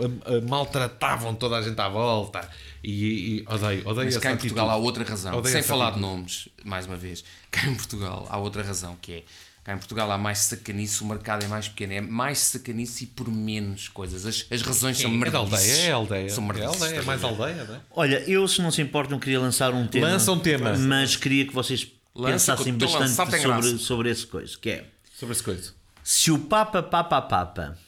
[0.48, 2.48] maltratavam toda a gente à volta
[2.82, 4.86] e, e odeio, odeio Mas cá em Portugal há atitude.
[4.86, 5.36] outra razão.
[5.36, 6.12] Odeio Sem falar de atitude.
[6.12, 7.22] nomes, mais uma vez.
[7.50, 9.22] Cá em Portugal há outra razão que é.
[9.62, 11.92] Cá em Portugal há mais sacanice, o mercado é mais pequeno.
[11.92, 14.24] É mais sacanice e por menos coisas.
[14.24, 15.36] As, as razões são É da merdices.
[15.70, 16.30] aldeia, é aldeia.
[16.30, 17.80] São é aldeia, é mais aldeia, não é?
[17.90, 20.06] Olha, eu se não se importam queria lançar um tema.
[20.08, 20.74] Lança um tema.
[20.78, 23.78] Mas queria que vocês Lança, pensassem bastante sobre, graça.
[23.78, 24.56] sobre esse coisa.
[24.58, 25.74] Que é, Sobre essa coisa.
[26.02, 27.78] se o Papa papa a Papa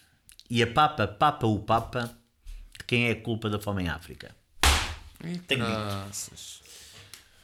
[0.51, 2.11] e a Papa papa o Papa,
[2.87, 4.35] quem é a culpa da fome em África?
[5.21, 5.57] Tenho dito.
[5.57, 6.61] Graças.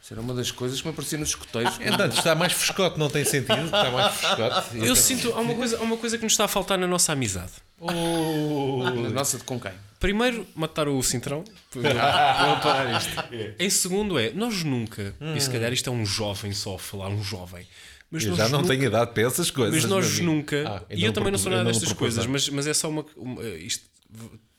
[0.09, 1.79] Isso era uma das coisas que me aparecia nos escoteiros.
[1.83, 3.63] Entanto, está mais frescote, não tem sentido.
[3.67, 4.79] Está mais frescote.
[4.83, 5.35] Eu sinto.
[5.35, 7.53] Há uma, coisa, há uma coisa que nos está a faltar na nossa amizade.
[7.79, 9.73] Na nossa de com quem?
[10.01, 11.45] Primeiro, matar o Cintrão.
[11.71, 13.11] Para parar isto.
[13.59, 14.31] Em segundo, é.
[14.33, 15.15] Nós nunca.
[15.37, 17.67] E se calhar isto é um jovem só a falar, um jovem.
[18.11, 19.75] Mas Eu já não nunca- tenho idade para essas coisas.
[19.83, 20.65] Mas nós nunca.
[20.67, 23.45] Ah, e eu também não sou nada destas coisas, mas, mas é só uma, uma-
[23.45, 23.85] Isto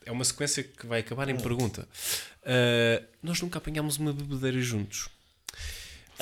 [0.06, 1.88] é uma sequência que vai acabar em pergunta.
[2.46, 5.08] Ah, nós nunca apanhámos uma bebedeira juntos.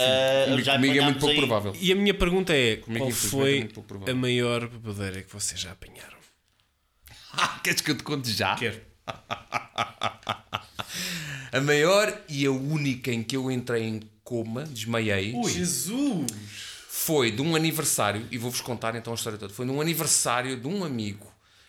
[0.01, 1.77] Ah, Comigo, já comigo é muito pouco aí- provável.
[1.81, 4.15] E a minha pergunta é: Comigo, qual infelizmente, é foi provável.
[4.15, 6.17] a maior bebedeira que vocês já apanharam?
[7.33, 8.55] Ah, queres que eu te conte já?
[8.57, 8.81] Quero.
[11.51, 16.27] A maior e a única em que eu entrei em coma, desmaiei, Jesus!
[16.87, 19.53] foi de um aniversário, e vou-vos contar então a história toda.
[19.55, 21.27] Foi num aniversário de um amigo,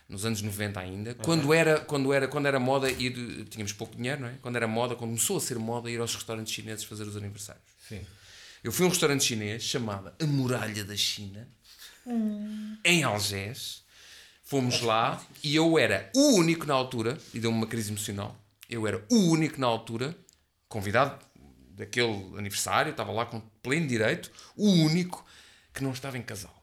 [0.09, 3.45] nos anos 90 ainda, quando, era, quando, era, quando era moda ir.
[3.49, 4.33] Tínhamos pouco dinheiro, não é?
[4.41, 7.63] Quando era moda, quando começou a ser moda ir aos restaurantes chineses fazer os aniversários.
[7.87, 8.01] Sim.
[8.63, 11.47] Eu fui a um restaurante chinês chamado A Muralha da China,
[12.83, 13.83] em Algés.
[14.43, 18.35] Fomos lá e eu era o único na altura, e deu-me uma crise emocional.
[18.69, 20.15] Eu era o único na altura,
[20.67, 21.23] convidado
[21.71, 25.25] daquele aniversário, estava lá com pleno direito, o único
[25.73, 26.55] que não estava em casal.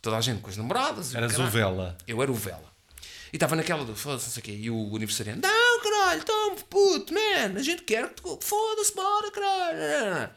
[0.00, 1.14] Toda a gente com as namoradas.
[1.14, 1.46] Eras o.
[1.46, 1.96] Vela.
[2.06, 2.72] Eu era o Vela.
[3.32, 4.52] E estava naquela do foda-se, não sei o quê.
[4.52, 9.30] E o aniversariante, não, caralho, tamo puto, man, a gente quer que tu foda-se, bora,
[9.30, 10.30] caralho.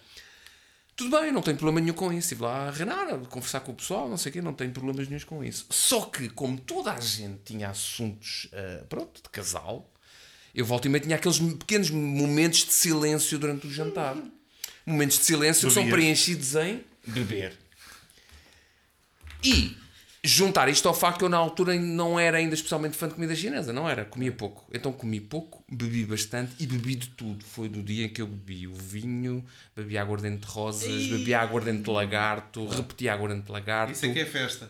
[0.95, 2.19] Tudo bem, não tenho problema nenhum com isso.
[2.19, 4.71] Estive lá a reinar, a conversar com o pessoal, não sei o quê, não tenho
[4.71, 5.65] problemas nenhum com isso.
[5.69, 9.91] Só que, como toda a gente tinha assuntos, ah, pronto, de casal,
[10.53, 14.15] eu volto e meia tinha aqueles pequenos momentos de silêncio durante o jantar.
[14.85, 17.57] Momentos de silêncio que são preenchidos em beber.
[19.43, 19.75] E
[20.25, 23.35] juntar isto ao facto que eu na altura não era ainda especialmente fã de comida
[23.35, 24.65] chinesa, não era, comia pouco.
[24.73, 27.43] Então comi pouco, bebi bastante e bebi de tudo.
[27.43, 31.83] Foi do dia em que eu bebi o vinho, bebi aguardente de rosas, bebi aguardente
[31.83, 33.93] de lagarto, repeti aguardente de lagarto.
[33.93, 34.69] Isso aqui é festa.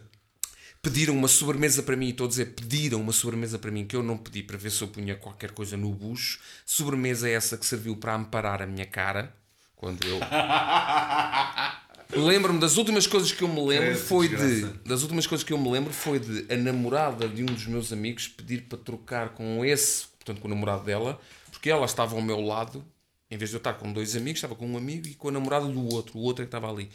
[0.82, 4.04] Pediram uma sobremesa para mim, estou a dizer, pediram uma sobremesa para mim que eu
[4.04, 6.40] não pedi para ver se eu punha qualquer coisa no bucho.
[6.64, 9.36] Sobremesa é essa que serviu para amparar a minha cara
[9.76, 10.20] quando eu
[12.14, 14.76] Lembro-me das últimas coisas que eu me lembro Credo, foi de desgraça.
[14.86, 17.92] das últimas coisas que eu me lembro foi de a namorada de um dos meus
[17.92, 21.20] amigos pedir para trocar com esse portanto com o namorado dela,
[21.52, 22.84] porque ela estava ao meu lado,
[23.30, 25.32] em vez de eu estar com dois amigos, estava com um amigo e com a
[25.32, 26.90] namorada do outro, o outro é que estava ali.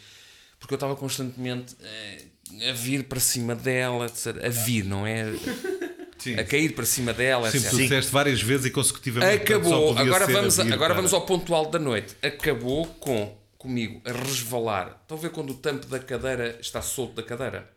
[0.59, 4.07] Porque eu estava constantemente eh, a vir para cima dela,
[4.45, 5.33] a vir, não é?
[6.39, 7.71] A cair para cima dela, etc.
[7.71, 9.43] tu disseste várias vezes e consecutivamente.
[9.43, 12.15] Acabou, agora, vamos, a agora para- vamos ao ponto alto da noite.
[12.23, 14.99] Acabou com comigo a resvalar.
[15.03, 17.71] Estão a ver quando o tampo da cadeira está solto da cadeira?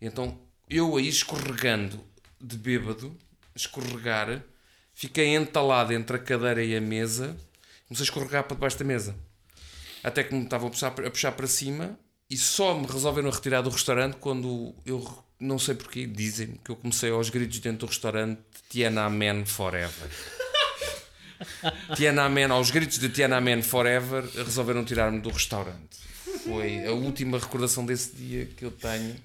[0.00, 2.02] Então eu aí escorregando
[2.40, 3.14] de bêbado,
[3.54, 4.42] escorregar,
[4.94, 7.36] fiquei entalado entre a cadeira e a mesa,
[7.86, 9.14] comecei a escorregar para debaixo da mesa.
[10.02, 13.60] Até que me estavam a puxar, a puxar para cima e só me resolveram retirar
[13.60, 15.06] do restaurante quando eu
[15.38, 20.39] não sei porquê, dizem que eu comecei aos gritos dentro do restaurante Tiananmen Forever.
[21.94, 25.98] Tiananmen, aos gritos de Tiananmen Forever, resolveram tirar-me do restaurante.
[26.44, 29.16] Foi a última recordação desse dia que eu tenho,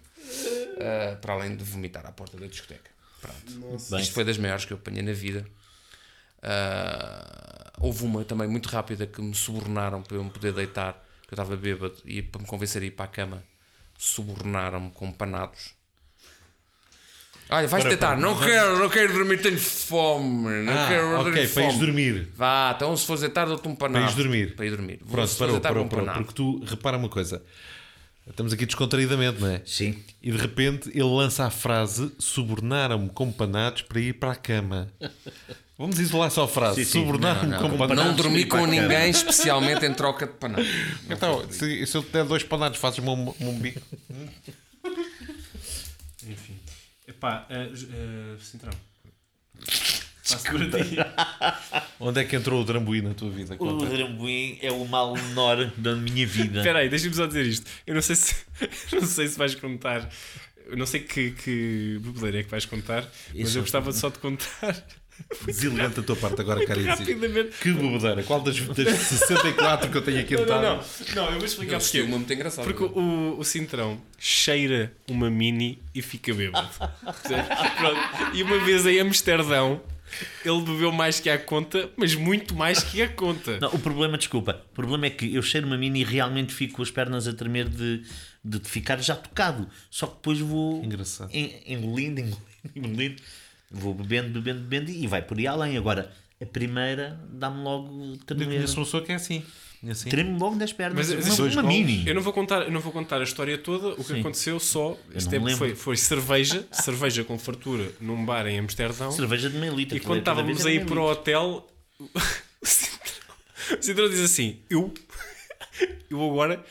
[0.80, 2.92] ah, para além de vomitar à porta da discoteca.
[3.22, 4.00] Pronto.
[4.00, 5.46] Isto foi das maiores que eu apanhei na vida.
[6.42, 10.94] Ah, houve uma também muito rápida que me subornaram para eu me poder deitar,
[11.28, 13.44] que eu estava bêbado, e para me convencer a ir para a cama,
[13.98, 15.74] subornaram-me com panados.
[17.50, 21.34] Olha, vais deitar, não quero, não quero dormir, tenho fome, não Ah, quero ok, dormir
[21.54, 21.86] para ires fome.
[21.86, 22.28] dormir.
[22.36, 23.94] Vá, então se fores deitar, dou-te um panado.
[24.04, 24.56] Para ires dormir.
[24.56, 25.00] Para ir dormir.
[25.04, 26.06] Vou- Pronto, parou, parou, parou.
[26.24, 27.44] Porque tu, repara uma coisa.
[28.28, 29.62] Estamos aqui descontraídamente, não é?
[29.64, 30.04] Sim.
[30.24, 34.88] E de repente ele lança a frase: subornaram-me com panados para ir para a cama.
[35.78, 38.04] Vamos isolar só a frase: subornaram-me Não, com não, panados.
[38.06, 40.66] não para dormi ir para com ninguém, especialmente em troca de panado.
[41.08, 43.82] Então, se, se eu te der dois panados, fazes-me um, um bico.
[46.28, 46.56] Enfim.
[47.26, 48.74] Epá, uh, uh, Cintrão.
[50.30, 50.98] Passo por ti.
[52.00, 53.56] Onde é que entrou o Drambuí na tua vida?
[53.56, 53.86] O Conta.
[53.88, 56.60] Drambuim é o mal menor da minha vida.
[56.60, 57.70] Espera aí, deixa-me só dizer isto.
[57.86, 58.36] Eu não sei se,
[58.92, 60.08] eu não sei se vais contar.
[60.68, 62.02] Eu não sei que, que
[62.34, 63.58] é que vais contar, mas Isso.
[63.60, 64.84] eu gostava só de contar
[65.46, 66.82] Deselegante a tua parte agora, cara.
[66.84, 67.52] rapidamente.
[67.62, 68.24] Que bobedeira.
[68.24, 70.88] Qual das, das 64 que eu tenho aqui Não, não, anotado?
[71.10, 71.16] não.
[71.16, 72.02] Não, eu vou explicar Eu porquê.
[72.02, 72.68] uma muito engraçada.
[72.72, 76.70] Porque o, o Cintrão cheira uma mini e fica bêbado.
[76.78, 78.36] Pronto.
[78.36, 79.82] E uma vez em Amsterdão,
[80.44, 83.60] ele bebeu mais que a conta, mas muito mais que a conta.
[83.60, 86.76] Não, o problema, desculpa, o problema é que eu cheiro uma mini e realmente fico
[86.76, 88.04] com as pernas a tremer de,
[88.44, 89.68] de ficar já tocado.
[89.90, 91.30] Só que depois vou Engraçado.
[91.34, 92.38] en- engolindo, engolindo,
[92.76, 93.22] engolindo,
[93.76, 95.78] vou bebendo, bebendo, bebendo e vai por aí além.
[95.78, 96.12] Agora,
[96.42, 98.46] a primeira dá-me logo Eu tremer.
[98.48, 99.44] conheço uma pessoa que é assim.
[99.90, 100.10] assim.
[100.10, 101.14] Tremo logo das pernas.
[101.14, 101.78] Mas, uma, dois uma golos.
[101.78, 102.08] mini.
[102.08, 103.90] Eu não vou contar, eu não vou contar a história toda.
[103.90, 104.20] O que Sim.
[104.22, 109.12] aconteceu só este tempo foi, foi cerveja, cerveja com fartura num bar em Amsterdão.
[109.12, 109.96] Cerveja de meio litro.
[109.98, 111.68] E quando é estávamos vez a é ir meio para o hotel,
[112.00, 113.36] o Cintrão,
[113.80, 114.94] o Cintrão diz assim: Eu,
[116.10, 116.64] eu agora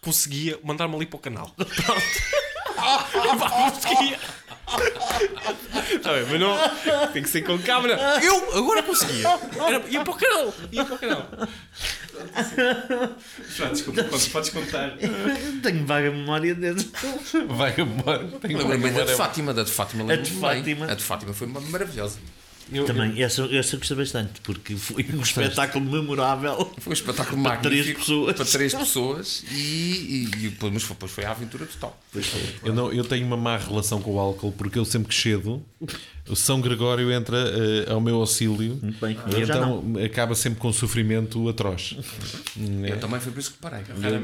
[0.00, 1.50] conseguia mandar-me ali para o canal.
[1.56, 2.34] Pronto.
[2.76, 4.18] Epá, conseguia.
[6.02, 7.08] Tá bem, mas não.
[7.12, 7.98] Tem que ser com câmera.
[8.22, 9.28] Eu agora conseguia.
[9.66, 10.54] Era, ia para o canal.
[10.72, 11.28] Ia para o canal.
[13.56, 14.92] Pronto, desculpa, podes, podes contar.
[15.62, 16.90] Tenho vaga memória desse.
[17.48, 18.18] Vai embora.
[18.40, 20.04] Tenho uma Lembrei-me da de memória- Fátima, da de Fátima.
[20.12, 20.64] A de lembro-me bem.
[20.74, 20.92] Fátima.
[20.92, 22.18] A de Fátima foi uma- maravilhosa.
[22.72, 26.72] Eu- Também, essa, essa eu gostei bastante, porque foi um espetáculo memorável.
[26.78, 28.36] Foi um espetáculo Para três pessoas.
[28.36, 32.00] para três pessoas e, e, e depois, mas depois foi a aventura total.
[32.64, 35.62] Eu, não, eu tenho uma má relação com o álcool porque eu sempre que cedo
[36.28, 40.72] o São Gregório entra eh, ao meu auxílio Muito bem, e então acaba sempre com
[40.72, 41.96] sofrimento atroz.
[42.88, 43.82] Eu também foi por isso que parei.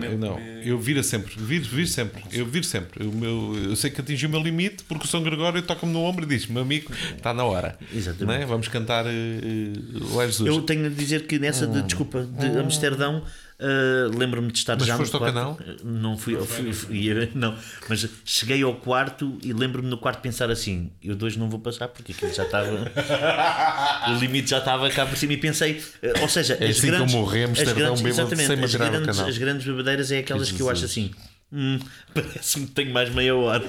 [0.08, 3.06] Eu, não, eu viro sempre, viro, viro sempre, eu viro sempre.
[3.06, 6.00] O meu, eu sei que atingi o meu limite porque o São Gregório toca-me no
[6.02, 7.78] ombro e diz: Meu amigo, está na hora.
[7.94, 8.24] Exatamente.
[8.24, 8.46] Não é?
[8.46, 10.48] Vamos cantar uh, uh, Lá Jesus.
[10.48, 13.22] Eu tenho a dizer que nessa de, desculpa, de Amsterdão,
[13.60, 15.56] uh, lembro-me de estar Mas já foste no ao quarto.
[15.64, 15.76] canal?
[15.84, 17.56] Não fui, eu fui, fui- não,
[17.88, 21.88] mas cheguei ao quarto e lembro-me no quarto pensar assim: eu dois não vou passar
[21.88, 22.90] porque aquilo já estava,
[24.10, 25.32] o limite já estava cá por cima.
[25.32, 28.02] E pensei, uh, ou seja, É as assim que grandes, morri em as Amsterdão, grandes,
[28.02, 31.10] bêbado, exatamente, sem as ao grandes, as grandes bebedeiras é aquelas que eu acho assim.
[31.52, 31.78] Hum,
[32.14, 33.64] parece-me que tenho mais meia hora.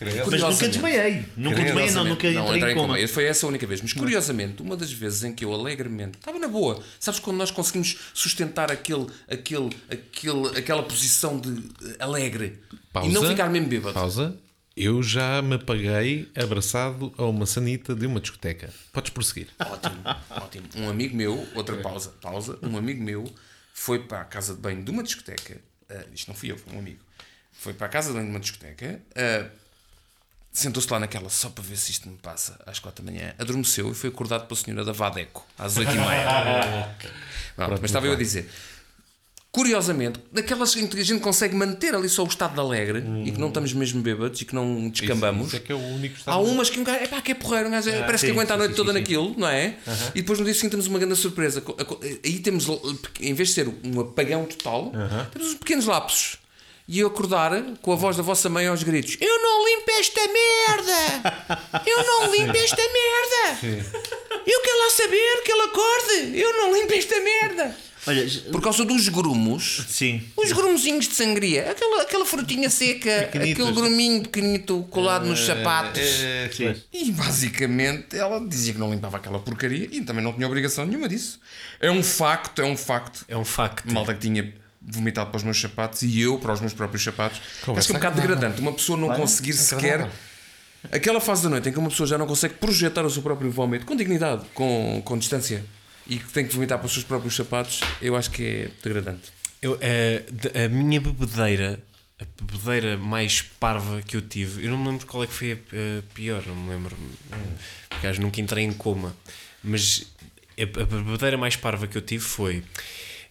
[0.00, 1.24] Mas nunca desmaiei.
[1.36, 3.08] Nunca desmaiei, não, nunca Não, entrei em coma.
[3.08, 3.80] Foi essa a única vez.
[3.80, 7.50] Mas curiosamente, uma das vezes em que eu alegremente estava na boa, sabes quando nós
[7.50, 12.60] conseguimos sustentar aquele, aquele, aquele, aquela posição de eh, alegre
[12.92, 13.08] Pausa.
[13.08, 13.94] e não ficar mesmo bêbado.
[13.94, 14.36] Pausa.
[14.76, 18.70] Eu já me apaguei abraçado a uma sanita de uma discoteca.
[18.92, 19.46] Podes prosseguir.
[19.60, 19.96] Ótimo,
[20.30, 20.66] ótimo.
[20.74, 22.58] Um amigo meu, outra pausa, pausa.
[22.60, 23.24] Um amigo meu
[23.72, 25.60] foi para a casa de banho de uma discoteca.
[25.90, 27.00] Ah, isto não fui eu, foi um amigo.
[27.52, 29.00] Foi para a casa de uma discoteca.
[29.16, 29.48] ah,
[30.52, 33.34] Sentou-se lá naquela só para ver se isto me passa às quatro da manhã.
[33.40, 36.94] Adormeceu e foi acordado pela senhora da Vadeco às oito e meia.
[37.56, 38.48] Pronto, mas estava eu a dizer.
[39.54, 43.30] Curiosamente, daquelas em que a gente consegue manter ali só o estado de alegre e
[43.30, 45.46] que não estamos mesmo bêbados e que não descambamos.
[45.46, 47.34] Isso é que é o único Há estado- umas que um gajo, epá, que é
[47.36, 49.76] porreiro, um gajo, parece que sim, aguenta a noite sim, toda sim, naquilo, não é?
[50.12, 51.62] E depois no dia seguinte temos uma grande surpresa.
[52.24, 52.66] Aí temos,
[53.20, 54.90] em vez de ser um apagão total,
[55.32, 56.38] temos uns pequenos lapsos.
[56.88, 60.20] E eu acordar com a voz da vossa mãe aos gritos: Eu não limpo esta
[60.20, 61.80] merda!
[61.86, 63.58] Eu não limpo esta merda!
[64.44, 66.38] Eu quero lá saber que ele acorde!
[66.40, 67.76] Eu não limpo esta merda!
[68.06, 69.84] Olha, Por causa dos grumos.
[69.88, 70.22] sim.
[70.36, 76.02] Os grumozinhos de sangria, aquela, aquela frutinha seca, aquele gruminho pequenito colado nos sapatos.
[76.02, 76.74] É, sim.
[76.92, 81.08] E basicamente ela dizia que não limpava aquela porcaria e também não tinha obrigação nenhuma
[81.08, 81.40] disso.
[81.80, 83.24] É um facto, é um facto.
[83.28, 83.92] É um facto.
[83.92, 87.40] Malta que tinha vomitado para os meus sapatos e eu para os meus próprios sapatos.
[87.64, 90.10] Conversa Acho que é um bocado degradante uma pessoa não conseguir sequer.
[90.92, 93.50] Aquela fase da noite em que uma pessoa já não consegue projetar o seu próprio
[93.50, 95.64] vómito com dignidade, com, com distância
[96.06, 99.32] e que tem que vomitar para os seus próprios sapatos, eu acho que é degradante.
[99.62, 101.82] Eu, eh, de- a minha bebedeira,
[102.20, 105.52] a bebedeira mais parva que eu tive, eu não me lembro qual é que foi
[105.52, 106.96] a, a pior, não me lembro.
[107.88, 109.16] Porque acho nunca entrei em coma.
[109.62, 110.12] Mas
[110.58, 112.62] a, a bebedeira mais parva que eu tive foi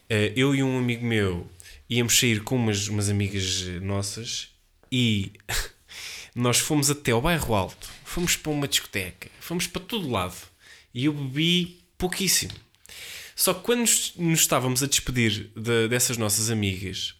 [0.10, 1.48] eh, eu e um amigo meu
[1.90, 4.50] íamos sair com umas, umas amigas nossas
[4.92, 5.34] e
[6.34, 10.36] nós fomos até ao bairro alto, fomos para uma discoteca, fomos para todo lado
[10.94, 12.54] e eu bebi pouquíssimo.
[13.36, 17.15] Só que quando nos, nos estávamos a despedir de- dessas nossas amigas,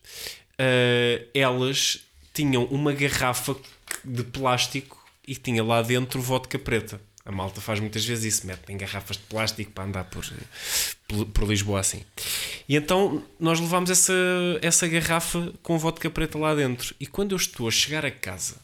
[0.58, 2.02] eh, elas
[2.34, 3.56] tinham uma garrafa
[4.04, 6.99] de plástico e tinha lá dentro vodka preta.
[7.26, 10.26] A malta faz muitas vezes isso, mete em garrafas de plástico para andar por,
[11.08, 12.04] por, por Lisboa assim.
[12.67, 14.13] E então nós levámos essa,
[14.62, 16.93] essa garrafa com vodka preta lá dentro.
[16.99, 18.56] E quando eu estou a chegar a casa,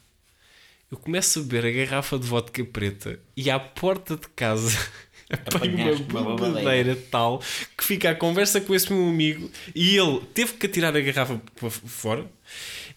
[0.92, 4.78] eu começo a beber a garrafa de vodka preta e à porta de casa
[5.30, 5.76] apanho
[6.10, 6.96] uma uma babadeira.
[7.12, 7.42] tal
[7.78, 11.40] que fica a conversa com esse meu amigo e ele teve que atirar a garrafa
[11.60, 12.26] para fora.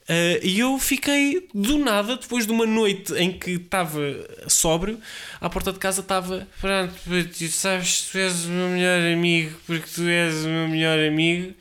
[0.09, 4.01] Ah, e eu fiquei do nada, depois de uma noite em que estava
[4.49, 4.99] sóbrio,
[5.41, 6.47] à porta de casa estava.
[6.61, 6.93] Pronto,
[7.39, 11.55] tu sabes, tu és o meu melhor amigo, porque tu és o meu melhor amigo,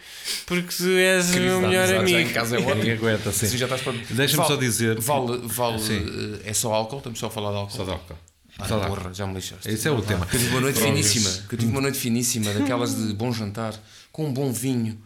[0.47, 2.29] porque tu és o meu melhor amigo.
[2.33, 2.59] casa é
[2.91, 3.57] aguenta, sim.
[4.09, 6.39] Deixa-me só dizer- Vale, vale Sim.
[6.43, 6.97] eh, é só álcool?
[6.97, 7.77] Estamos só a falar de álcool?
[7.77, 8.17] Só de álcool.
[8.61, 8.95] Ah, de álcool.
[8.95, 9.69] porra, já me lixaste.
[9.69, 10.25] Esse é o tema.
[10.25, 11.29] Que eu tive uma noite finíssima.
[11.49, 13.73] Que eu tive uma noite finíssima, daquelas de bom jantar,
[14.11, 15.01] com um bom vinho,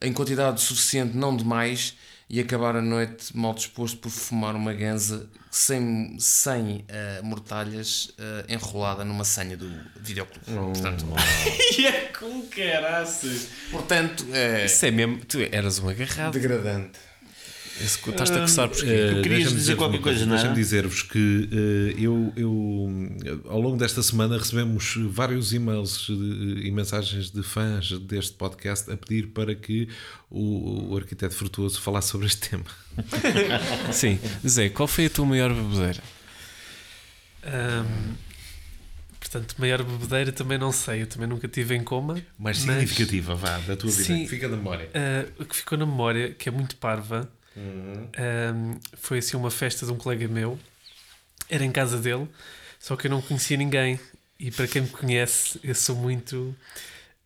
[0.00, 1.94] em quantidade suficiente, não demais,
[2.28, 8.44] e acabar a noite mal disposto por fumar uma ganza sem, sem eh, mortalhas eh,
[8.54, 9.68] enrolada numa senha do
[10.00, 10.44] videoclube.
[10.46, 11.04] Portanto,
[11.76, 13.48] E é com caraças.
[13.72, 15.18] portanto é Isso é mesmo.
[15.24, 16.32] Tu eras um agarrado.
[16.34, 16.92] degradante.
[17.82, 18.86] Esse que estás a coçar porque.
[18.86, 20.36] Eh, Tu querias dizer qualquer coisa, não é?
[20.38, 26.66] Deixa-me dizer-vos que eh, eu, eu, eh, ao longo desta semana, recebemos vários e-mails de-
[26.66, 29.88] e mensagens de fãs deste podcast a pedir para que
[30.30, 32.64] o, o arquiteto Frutuoso falasse sobre este tema.
[33.92, 34.18] Sim.
[34.46, 36.02] Zé, qual foi a tua maior bebedeira?
[37.42, 38.14] Ahm,
[39.18, 42.14] portanto, maior bebedeira também não sei, eu também nunca tive em coma.
[42.38, 44.04] Mais mas, significativa, vá, da tua vida.
[44.04, 44.26] Sim.
[44.26, 44.90] Fica na memória.
[44.94, 48.08] ah, o que ficou na memória, que é muito parva, Uhum.
[48.16, 50.58] ahm, foi assim uma festa de um colega meu.
[51.48, 52.28] Era em casa dele,
[52.78, 54.00] só que eu não conhecia ninguém.
[54.38, 56.54] E para quem me conhece, eu sou muito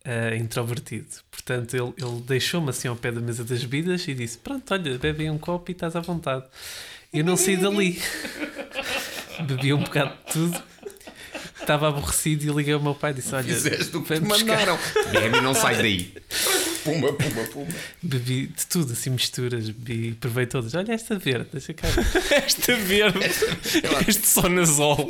[0.03, 1.07] ah, introvertido.
[1.31, 4.97] Portanto, ele, ele deixou-me assim ao pé da mesa das bebidas e disse: Pronto, olha,
[4.99, 6.45] bebe um copo e estás à vontade.
[7.11, 8.01] Eu não saí dali.
[9.47, 10.63] Bebi um bocado de tudo.
[11.59, 14.27] Estava aborrecido e liguei ao meu pai e disse: Olha, Fizeste o que te vem
[14.27, 14.79] buscar." mandaram.
[15.11, 16.13] Bebe e não sai daí.
[16.85, 17.73] Pumba, pumba, pumba.
[18.01, 20.75] Bebi de tudo, assim, misturas, bebi, provei todas.
[20.75, 21.87] Olha esta verde, deixa cá.
[21.87, 22.05] ver."
[22.45, 23.19] Esta verde.
[24.07, 25.09] Este sonazol.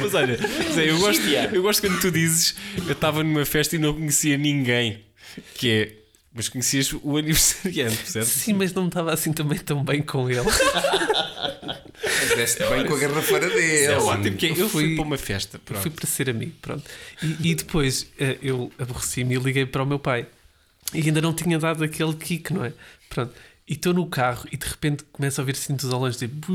[0.00, 0.38] Mas olha,
[0.74, 4.38] Zé, eu gosto, eu gosto quando tu dizes eu estava numa festa e não conhecia
[4.38, 5.04] ninguém.
[5.54, 5.92] Que é.
[6.32, 8.28] Mas conhecias o aniversariante, percebes?
[8.28, 10.40] Sim, mas não estava assim também tão bem com ele.
[12.34, 13.84] Deste bem com a garrafeira dele.
[13.84, 15.58] É ótimo, porque eu Eu fui fui- para uma festa.
[15.58, 15.82] Pronto.
[15.82, 16.84] fui para ser amigo, pronto.
[17.22, 20.26] E, e depois eh, eu aborreci-me e liguei para o meu pai.
[20.94, 22.72] E ainda não tinha dado aquele kick, não é?
[23.08, 23.32] Pronto.
[23.68, 26.52] E estou no carro e de repente começo a ouvir assim tudo ao longe, tipo...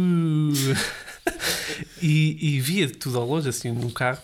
[2.01, 4.21] E, e via tudo ao longe, assim, no carro.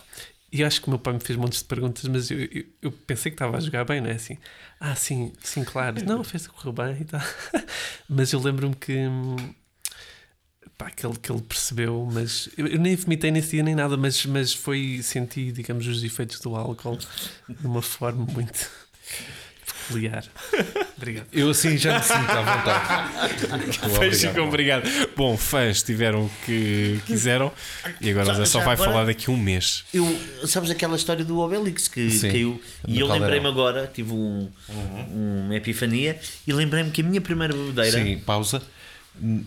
[0.51, 2.91] E acho que o meu pai me fez montes de perguntas, mas eu, eu, eu
[2.91, 4.13] pensei que estava a jogar bem, não é?
[4.13, 4.37] Assim,
[4.79, 6.03] ah, sim, sim, claro.
[6.05, 7.21] Não, a festa correu bem e tal.
[8.09, 8.93] mas eu lembro-me que...
[10.77, 13.97] pá, que ele, que ele percebeu, mas eu, eu nem vomitei nesse dia nem nada,
[13.97, 18.69] mas, mas foi sentir, digamos, os efeitos do álcool de uma forma muito.
[19.87, 20.23] foliar.
[20.97, 21.27] Obrigado.
[21.31, 23.77] Eu assim já me sinto à vontade.
[23.95, 24.83] Fãs ficam obrigado.
[25.15, 27.51] Bom, fãs tiveram o que quiseram
[28.01, 29.85] e agora Já- Zé só já vai agora- falar daqui a um mês.
[29.93, 30.05] Eu,
[30.45, 32.31] sabes aquela história do Obelix que Sim.
[32.31, 32.61] caiu?
[32.87, 34.49] E eu lembrei-me agora, tive um,
[35.13, 38.61] uma epifania e lembrei-me que a minha primeira bebedeira, Sim, pausa.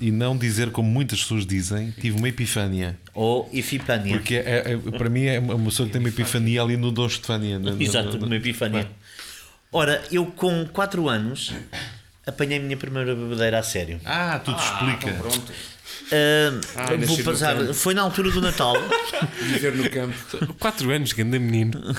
[0.01, 2.99] E não dizer como muitas pessoas dizem, tive uma epifânia.
[3.15, 6.77] ou epifania, Porque é, é- para mim é uma pessoa que tem uma epifania ali
[6.77, 7.07] no Dom
[7.59, 8.89] no- no- exato, no- uma epifania.
[9.73, 11.53] Ora, eu com 4 anos
[12.27, 14.01] apanhei a minha primeira bebedeira a sério.
[14.05, 15.13] Ah, tudo explica.
[15.19, 15.53] Pronto.
[16.13, 18.75] Ah, Ai, vou passar, foi na altura do Natal.
[19.41, 20.55] Viver no campo.
[20.59, 21.81] 4 anos, grande menino.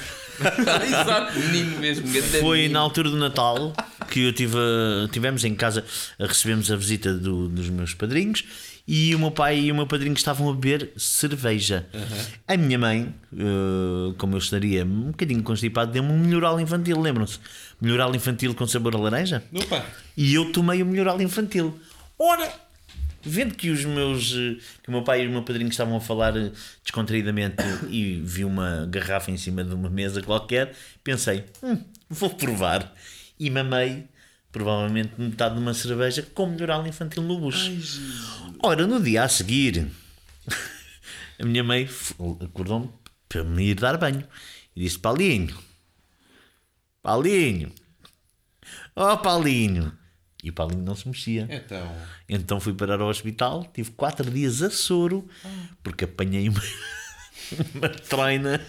[0.85, 2.07] Exato, menino mesmo.
[2.11, 2.73] grande Foi menino.
[2.73, 3.73] na altura do Natal
[4.09, 4.57] que eu tive,
[5.11, 5.85] tivemos em casa,
[6.19, 8.43] a- recebemos a visita do- dos meus padrinhos
[8.87, 11.87] e o meu pai e o meu padrinho estavam a beber cerveja.
[12.47, 17.39] A minha mãe, eh, como eu estaria um bocadinho constipado, deu-me um melhoral infantil, lembram-se?
[17.79, 19.43] Melhoral infantil com sabor a laranja?
[19.53, 19.85] Opa.
[20.17, 21.79] E eu tomei o melhoral infantil.
[22.19, 22.51] Ora!
[23.23, 26.01] Vendo que os meus eh, que o meu pai e o meu padrinho estavam a
[26.01, 26.51] falar eh,
[26.83, 27.55] descontraídamente
[27.89, 32.93] e vi uma garrafa em cima de uma mesa qualquer, pensei, "Hum, vou provar.
[33.39, 34.07] E mamei
[34.51, 37.71] provavelmente metade de uma cerveja com melhoral infantil no bucho.
[38.61, 39.87] Ora, no dia a seguir,
[41.39, 41.89] a minha mãe
[42.43, 42.89] acordou-me
[43.29, 44.27] para me ir dar banho
[44.75, 45.57] e disse: Paulinho,
[47.01, 47.71] Paulinho,
[48.95, 50.00] ó Paulinho.
[50.43, 51.47] E o Paulinho não se mexia.
[51.49, 51.91] Então.
[52.27, 55.27] Então fui parar ao hospital, tive quatro dias a soro,
[55.83, 56.61] porque apanhei uma,
[57.75, 58.59] uma treina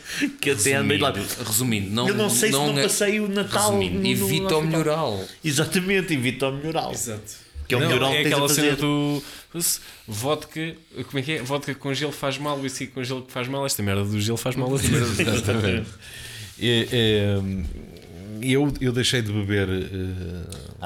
[0.40, 1.12] que até andei lá.
[1.12, 4.24] Resumindo, não, Eu não sei se não é- passei o Natal Resumindo, no- no evita
[4.32, 4.62] o hospital.
[4.62, 5.24] melhoral.
[5.42, 6.92] Exatamente, evita o melhoral.
[6.92, 7.42] Exato.
[7.66, 9.22] Que é o Não, melhoral é que tens a aquela cena do
[10.06, 10.74] vodka,
[11.06, 11.42] como é que é?
[11.42, 14.36] Vodka com gelo faz mal, whisky com gelo que faz mal, esta merda do gelo
[14.36, 14.96] faz mal a tudo.
[15.22, 15.88] Exatamente.
[16.60, 17.38] É, é,
[18.42, 19.68] eu, eu deixei de beber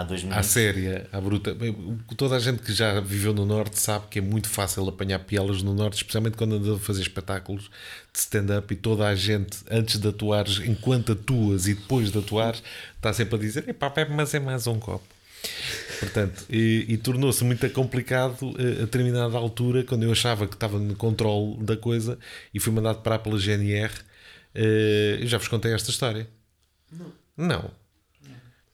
[0.04, 1.57] dois à séria, à bruta.
[2.16, 5.62] Toda a gente que já viveu no Norte sabe que é muito fácil apanhar pielas
[5.62, 7.70] no Norte, especialmente quando anda a fazer espetáculos
[8.12, 12.62] de stand-up e toda a gente, antes de atuares, enquanto atuas e depois de atuares,
[12.96, 15.04] está sempre a dizer: epá, bebe, mas é mais um copo.
[16.00, 20.78] Portanto, e, e tornou-se muito complicado eh, a determinada altura, quando eu achava que estava
[20.78, 22.18] no controle da coisa
[22.52, 23.92] e fui mandado parar pela GNR.
[24.54, 26.28] eh, eu já vos contei esta história.
[26.90, 27.26] Não.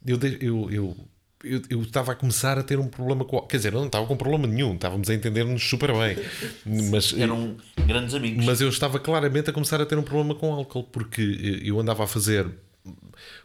[0.05, 0.97] Eu, de- eu, eu,
[1.45, 3.41] eu, eu estava a começar a ter um problema com.
[3.43, 6.17] Quer dizer, eu não estava com problema nenhum, estávamos a entender-nos super bem.
[6.91, 7.57] Mas, Eram
[7.87, 8.45] grandes amigos.
[8.45, 12.05] mas eu estava claramente a começar a ter um problema com álcool, porque eu andava
[12.05, 12.47] a fazer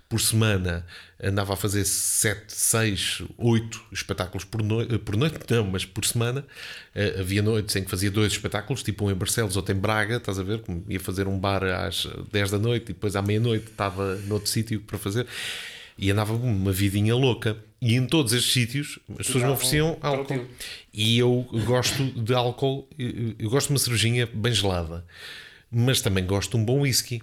[0.10, 0.86] por semana,
[1.22, 6.46] andava a fazer 7, 6, 8 espetáculos por, noi por noite, não, mas por semana.
[6.96, 10.16] Eh, havia noites em que fazia dois espetáculos, tipo um em Barcelos, outro em Braga,
[10.16, 10.60] estás a ver?
[10.62, 14.50] Como Ia fazer um bar às 10 da noite e depois à meia-noite estava noutro
[14.50, 15.28] sítio para fazer.
[15.98, 17.58] E andava uma vidinha louca.
[17.82, 20.46] E em todos estes sítios as pessoas me ofereciam álcool.
[20.94, 25.06] E eu gosto de álcool, eu gosto de uma cervejinha bem gelada,
[25.70, 27.22] mas também gosto de um bom whisky.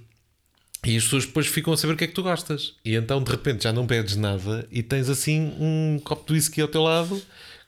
[0.85, 2.75] E as pessoas depois ficam a saber o que é que tu gostas.
[2.85, 6.61] E então de repente já não pedes nada e tens assim um copo de whisky
[6.61, 7.21] ao teu lado,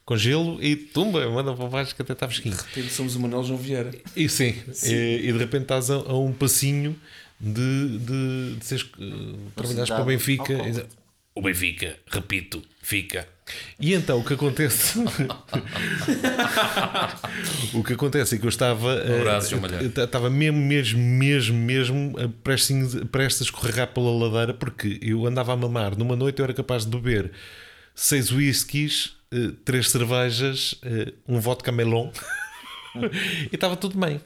[0.05, 2.57] com gelo, e tumba, manda para baixo que até está fresquinho.
[2.57, 3.91] Repente somos o Manuel João Vieira.
[4.14, 4.55] E sim,
[4.85, 6.97] E, e de repente estás a, a um passinho
[7.41, 10.59] de, de, de seres, eh, trabalhares para o Benfica.
[11.35, 13.29] O Benfica, repito, fica.
[13.78, 14.99] E então o que acontece?
[17.74, 18.94] o que acontece é que eu estava.
[18.94, 19.92] eh, Malheiro.
[19.97, 25.26] eu Estava mesmo, mesmo, mesmo, mesmo a prestes, prestes a escorregar pela ladeira porque eu
[25.26, 25.97] andava a mamar.
[25.97, 27.30] Numa noite eu era capaz de beber
[27.94, 32.11] seis whiskies, eh, três cervejas, eh, um vodka melon
[33.51, 34.20] e estava tudo bem.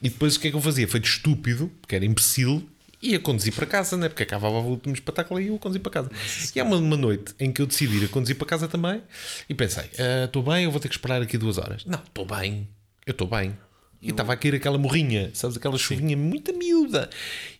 [0.00, 0.86] E depois o que é que eu fazia?
[0.88, 2.68] Foi de estúpido, porque era imbecil,
[3.02, 4.08] ia conduzir para casa, né?
[4.08, 6.10] porque acabava o último espetáculo e ia conduzir para casa.
[6.54, 9.02] E há uma, uma noite em que eu decidi ir a conduzir para casa também
[9.48, 11.84] e pensei: "Ah, estou bem, eu vou ter que esperar aqui duas horas.
[11.84, 12.68] Não, estou bem,
[13.06, 13.56] eu estou bem.
[14.02, 15.56] E estava a cair aquela morrinha, sabes?
[15.56, 17.08] Aquela chuvinha muito miúda.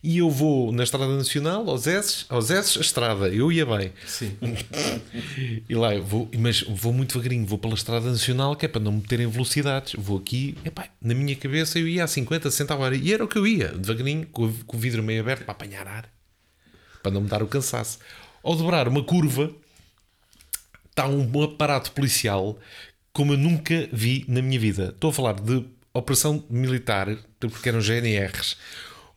[0.03, 3.29] E eu vou na Estrada Nacional, aos S, aos S, a estrada.
[3.29, 3.93] Eu ia bem.
[4.05, 4.35] Sim.
[5.69, 8.81] E lá eu vou, mas vou muito devagarinho, vou pela Estrada Nacional, que é para
[8.81, 9.93] não meterem velocidades.
[9.97, 12.95] Vou aqui, epá, na minha cabeça eu ia a 50, 60 a hora.
[12.95, 15.53] E era o que eu ia, devagarinho, com, o- com o vidro meio aberto para
[15.53, 16.09] apanhar ar,
[17.01, 17.99] para não me dar o cansaço.
[18.43, 19.49] Ao dobrar uma curva,
[20.89, 22.59] está um aparato policial
[23.13, 24.89] como eu nunca vi na minha vida.
[24.93, 25.63] Estou a falar de
[25.93, 28.57] operação militar, porque eram GNRs,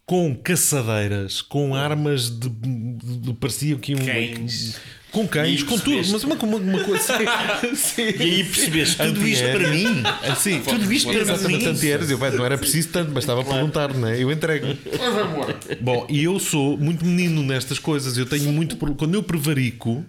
[0.04, 4.04] com caçadeiras, com armas de, de, de pareciam que iam.
[4.04, 4.76] Cães.
[5.10, 7.14] Com cães, com tudo, mas uma, uma, uma coisa.
[7.74, 8.02] Sim.
[8.02, 10.02] E aí percebeste tudo isto para mim?
[10.30, 11.64] Assim, Tudo isto para mim?
[11.64, 14.22] Eu, não era preciso tanto, bastava perguntar, não é?
[14.22, 14.66] Eu entrego.
[15.80, 18.18] Bom, e eu sou muito menino nestas coisas.
[18.18, 18.76] Eu tenho muito.
[18.76, 20.04] Quando eu prevarico,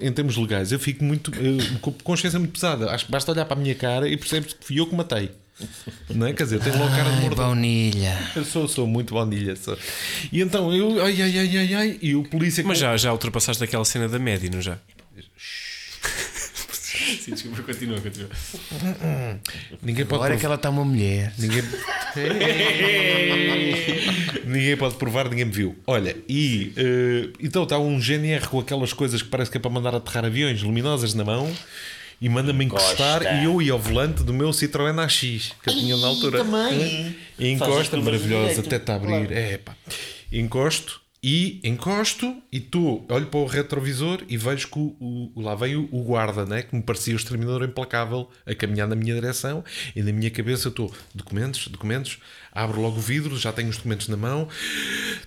[0.00, 1.32] em termos legais, eu fico muito.
[1.34, 2.92] eu, com consciência muito pesada.
[2.92, 5.30] Acho que basta olhar para a minha cara e percebes que fui eu que matei.
[6.10, 6.32] Não é?
[6.32, 7.36] Quer dizer, eu tenho logo cara de morto.
[7.36, 8.18] baunilha.
[8.34, 9.56] Eu sou, sou muito baunilha.
[9.56, 9.76] Sou.
[10.30, 11.02] E então eu.
[11.02, 11.98] Ai, ai, ai, ai, ai.
[12.00, 12.62] E o polícia.
[12.64, 14.78] Mas já, já ultrapassaste aquela cena da média, não já?
[17.20, 18.28] Sim, desculpa, continua, continua.
[19.82, 20.22] Ninguém pode.
[20.22, 21.32] Agora é que ela está uma mulher.
[21.38, 21.62] Ninguém...
[24.44, 25.76] ninguém pode provar, ninguém me viu.
[25.86, 29.70] Olha, e eh, então está um GNR com aquelas coisas que parece que é para
[29.70, 31.52] mandar aterrar aviões luminosas na mão
[32.22, 33.40] e manda-me encostar Encosta.
[33.40, 36.38] e eu ia ao volante do meu Citroën AX que eu tinha na altura.
[36.38, 37.16] também.
[37.36, 39.32] E encosta, maravilhosa, até está a abrir.
[39.32, 39.74] É, pá.
[40.30, 45.54] Encosto e encosto e tu olho para o retrovisor e vejo que o, o- lá
[45.54, 46.62] vem o, o guarda, né?
[46.62, 49.64] que me parecia o exterminador implacável a caminhar na minha direção
[49.94, 52.18] e na minha cabeça estou documentos, documentos,
[52.52, 54.48] abro logo o vidro, já tenho os documentos na mão,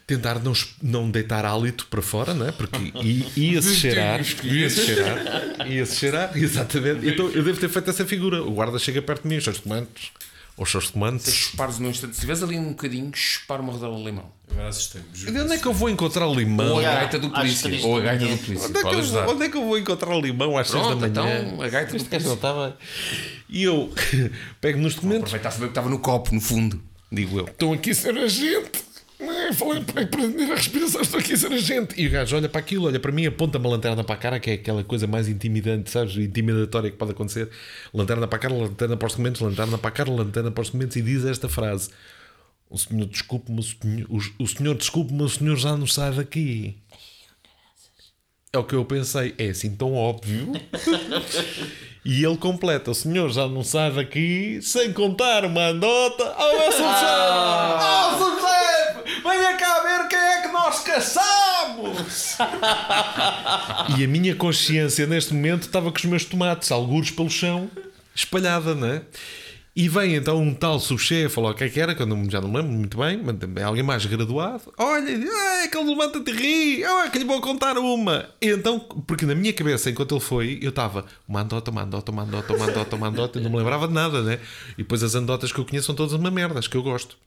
[0.05, 2.51] tentar não, não deitar hálito para fora, né?
[2.51, 2.91] porque
[3.39, 7.07] ia-se cheirar, ia-se cheirar, ia-se cheirar, exatamente.
[7.07, 8.43] Então eu devo ter feito essa figura.
[8.43, 10.11] O guarda chega perto de mim, os documentos,
[10.57, 11.33] os seus documentos.
[11.33, 12.15] Chupares num instante.
[12.15, 14.31] Se tiveres ali um bocadinho, chupar uma rodela de limão.
[14.51, 15.07] Agora assustei-me.
[15.27, 16.73] E de onde é que eu vou encontrar limão?
[16.73, 17.69] Ou a gaita do polícia.
[17.85, 18.67] Ou a gaita do polícia.
[18.69, 18.87] Onde é, que
[19.17, 21.39] eu, onde é que eu vou encontrar o limão às 6 da Pronto, manhã?
[21.41, 22.33] então a gaita do Este gajo polícia.
[22.33, 22.77] estava.
[23.49, 23.91] E eu
[24.61, 26.81] pego nos documentos, Aproveitar a saber o que estava no copo, no fundo.
[27.11, 28.84] digo eu: Estão aqui a ser agente.
[28.84, 28.84] Não
[29.47, 29.53] é?
[29.53, 31.99] Falei para prender a respiração, estou aqui a ser agente.
[31.99, 34.39] E o gajo olha para aquilo, olha para mim, aponta-me a lanterna para a cara,
[34.39, 36.15] que é aquela coisa mais intimidante, sabes?
[36.17, 37.49] Intimidatória que pode acontecer.
[37.93, 40.67] Lanterna para a cara, lanterna para os documentos, lanterna para a cara, lanterna para os
[40.69, 41.89] documentos, e diz esta frase:
[42.69, 46.77] O senhor desculpe-me, o senhor, o, o senhor desculpe-me, o senhor já não sai daqui.
[48.51, 50.53] É o que eu pensei, é assim tão óbvio.
[52.05, 56.35] E ele completa: O senhor já não sai daqui sem contar uma andota.
[56.37, 56.83] Oh, é Sr.
[56.83, 58.35] Oh, Sr.
[58.35, 58.74] José,
[59.23, 62.37] venha cá ver quem é que nós caçamos.
[63.97, 67.69] e a minha consciência neste momento estava com os meus tomates, alguros pelo chão,
[68.13, 69.01] espalhada, não é?
[69.77, 72.07] E vem então um tal subchefe, ou lá o que é que era, que eu
[72.29, 74.73] já não me lembro muito bem, mas é alguém mais graduado.
[74.77, 78.29] Olha, ah, é que ele levanta-te e ri, é que lhe vou contar uma.
[78.41, 82.09] E então, porque na minha cabeça, enquanto ele foi, eu estava uma andota, uma andota,
[82.09, 84.39] uma andota, uma andota, uma andota, e não me lembrava de nada, né?
[84.75, 87.17] E depois as andotas que eu conheço são todas uma merda, as que eu gosto.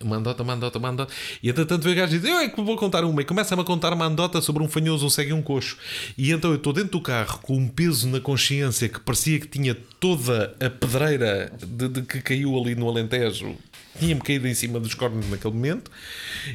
[0.00, 1.12] Uma andota, uma andota, uma andota.
[1.42, 3.20] E entretanto veio o gajo e diz: Eu é que vou contar uma.
[3.20, 5.76] E começa-me a contar uma andota sobre um fanhoso, um cego e um coxo.
[6.16, 9.48] E então eu estou dentro do carro com um peso na consciência que parecia que
[9.48, 13.56] tinha toda a pedreira de, de que caiu ali no Alentejo.
[13.98, 15.90] Tinha-me caído em cima dos cornos naquele momento.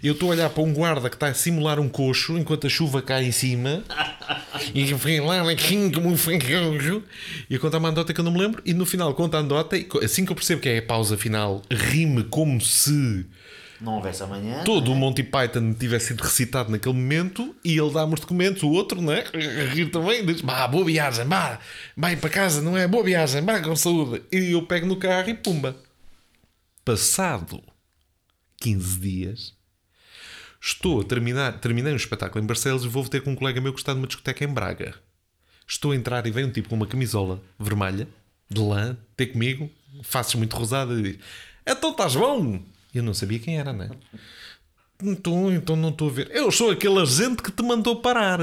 [0.03, 2.69] Eu estou a olhar para um guarda que está a simular um coxo enquanto a
[2.69, 3.83] chuva cai em cima.
[4.73, 5.41] E vem lá,
[5.93, 7.03] como um fanhoso.
[7.49, 8.61] E eu conto a andota que eu não me lembro.
[8.65, 9.77] E no final conta a andota.
[9.77, 13.25] E assim que eu percebo que é a pausa final, rime como se
[13.79, 14.63] Não houvesse amanhã.
[14.63, 18.69] todo o Monty Python tivesse sido recitado naquele momento e ele dá-me os documentos, o
[18.69, 19.23] outro, né?
[19.73, 21.59] Rir também, diz: Bah, boa viagem, bah,
[21.97, 22.87] vai para casa, não é?
[22.87, 24.21] Boa viagem, vá com saúde.
[24.31, 25.75] E eu pego no carro e pumba.
[26.83, 27.61] Passado
[28.59, 29.53] 15 dias,
[30.59, 33.71] estou a terminar, terminei um espetáculo em Barcelos e vou ter com um colega meu
[33.71, 34.95] que está numa discoteca em Braga.
[35.67, 38.07] Estou a entrar e vem um tipo com uma camisola vermelha,
[38.49, 39.69] de lã, ter comigo,
[40.01, 41.19] faces muito rosada e diz:
[41.67, 42.59] Então estás bom?
[42.91, 43.91] E eu não sabia quem era, né?
[45.03, 46.31] Então, então não estou a ver.
[46.31, 48.39] Eu sou aquele agente que te mandou parar.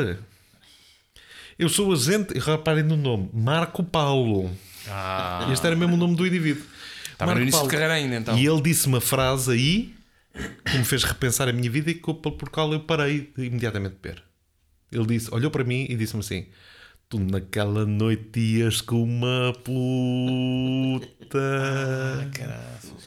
[1.58, 4.48] Eu sou o agente, reparem no nome, Marco Paulo.
[5.52, 6.77] Este era mesmo o nome do indivíduo.
[7.18, 7.70] Estava no Marco início de Paulo.
[7.72, 8.38] carreira ainda, então.
[8.38, 9.94] E ele disse uma frase aí
[10.64, 13.94] que me fez repensar a minha vida e que, por qual eu parei de imediatamente
[13.94, 14.22] de beber.
[14.92, 16.46] Ele disse, olhou para mim e disse-me assim:
[17.08, 21.38] Tu naquela noite ias com uma puta.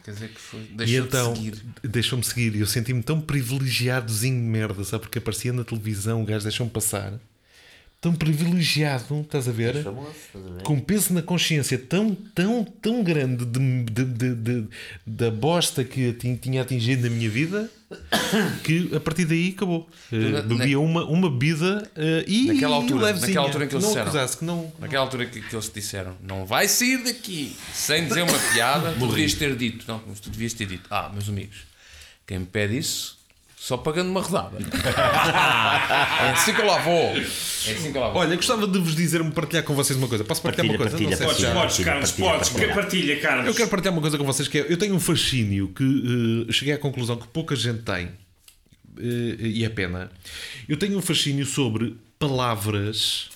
[0.03, 0.59] Quer dizer que foi.
[0.59, 1.63] E Deixou então, de seguir.
[1.83, 2.55] deixou-me seguir.
[2.55, 5.03] E eu senti-me tão privilegiadozinho de merda, sabe?
[5.03, 7.13] Porque aparecia na televisão, o gajo deixou-me passar.
[8.01, 9.83] Tão privilegiado, estás a ver?
[9.83, 10.63] Famoso, estás a ver?
[10.63, 14.67] Com peso na consciência tão, tão, tão grande de, de- de-
[15.05, 17.69] da bosta que tinha atingido na minha vida
[18.63, 19.87] que a partir daí acabou.
[20.11, 23.83] Eh, na- bebia uma, uma bebida eh, e Naquela altura, naquela altura em que eles
[23.83, 24.07] não disseram.
[24.09, 28.23] acusasse, que não, Naquela altura que, que eles disseram, não vai sair daqui sem dizer
[28.23, 29.85] uma piada, tu devias ter dito.
[29.87, 30.87] Não, mas tu devias ter dito.
[30.89, 31.57] Ah, meus amigos,
[32.25, 33.20] quem me pede isso
[33.63, 34.57] Só pagando uma rodada.
[36.25, 37.15] é assim que eu lá vou.
[37.15, 38.21] É assim que eu lá vou.
[38.21, 40.23] Olha, gostava de vos dizer, partilhar com vocês uma coisa.
[40.23, 40.97] Posso partilhar Partilha, uma coisa?
[40.97, 41.47] partilha, Não sei se partilha.
[41.53, 42.49] já- Podes, Carlos, partilha, podes.
[42.49, 42.73] partilha.
[42.73, 43.45] Partilha, Carlos.
[43.45, 46.51] Eu quero partilhar uma coisa com vocês que é, eu tenho um fascínio que eh,
[46.51, 48.09] cheguei à conclusão que pouca gente tem
[48.97, 50.09] eh, e é pena.
[50.67, 53.29] Eu tenho um fascínio sobre palavras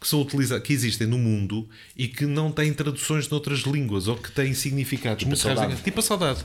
[0.00, 4.16] que são utilizadas, que existem no mundo e que não têm traduções noutras línguas ou
[4.16, 5.66] que têm significados muito saudade.
[5.66, 5.82] raros.
[5.82, 6.40] Tipo a saudade.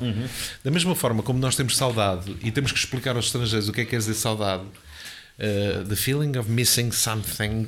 [0.63, 3.81] Da mesma forma como nós temos saudade e temos que explicar aos estrangeiros o que
[3.81, 4.65] é que quer dizer saudade.
[5.37, 7.67] eh, the feeling of missing something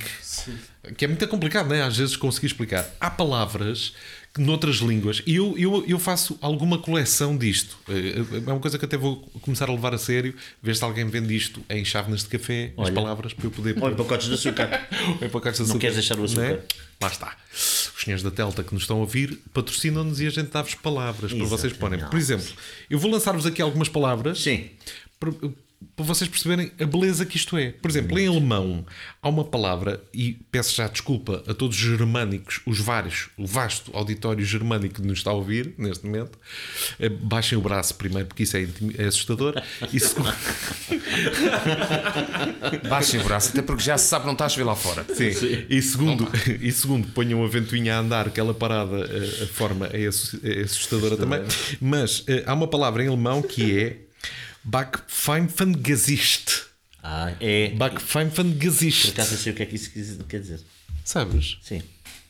[0.95, 1.81] que é muito complicado, não é?
[1.81, 2.89] Às vezes conseguir explicar.
[2.99, 3.93] Há palavras
[4.37, 7.77] noutras línguas, e eu, eu, eu faço alguma coleção disto.
[7.89, 8.15] Eh,
[8.47, 11.35] É uma coisa que até vou começar a levar a sério, ver se alguém vende
[11.35, 12.93] isto em chávenas de café, as Olha.
[12.93, 14.87] palavras, para eu poder Olha, pacotes de açúcar.
[15.21, 15.79] em pacotes de Não açúcar.
[15.79, 16.41] queres deixar o açúcar?
[16.41, 16.59] Não é?
[17.01, 17.37] Lá está.
[17.53, 21.31] Os senhores da Telta que nos estão a ouvir patrocinam-nos e a gente dá-vos palavras
[21.33, 21.99] para vocês porem.
[21.99, 22.47] Por exemplo,
[22.89, 24.69] eu vou lançar-vos aqui algumas palavras Sim.
[25.19, 25.31] para,
[25.95, 27.71] para vocês perceberem a beleza que isto é.
[27.71, 28.85] Por exemplo, em alemão
[29.21, 33.91] há uma palavra, e peço já desculpa a todos os germânicos, os vários, o vasto
[33.95, 36.37] auditório germânico que nos está a ouvir neste momento.
[36.99, 38.67] Eh, Baixem o braço primeiro, porque isso é,
[38.97, 39.55] é assustador.
[39.91, 40.33] E segundo,
[42.89, 45.05] Baixa o braço, até porque já se sabe que não está a chover lá fora.
[45.13, 45.31] Sim.
[45.69, 46.27] E segundo,
[46.61, 51.17] e segundo, ponham a ventoinha a andar, aquela parada, a, a forma é, é assustadora
[51.17, 51.41] também.
[51.81, 54.06] Mas eh, há uma palavra em alemão que é
[54.67, 56.65] Backpfeifengesicht.
[57.03, 57.69] Ah, é.
[57.69, 59.09] Por Backpfeifengesicht.
[59.11, 59.91] acaso eu sei o que é que isso
[60.27, 60.59] quer dizer.
[61.03, 61.57] Sabes?
[61.61, 61.81] Sim.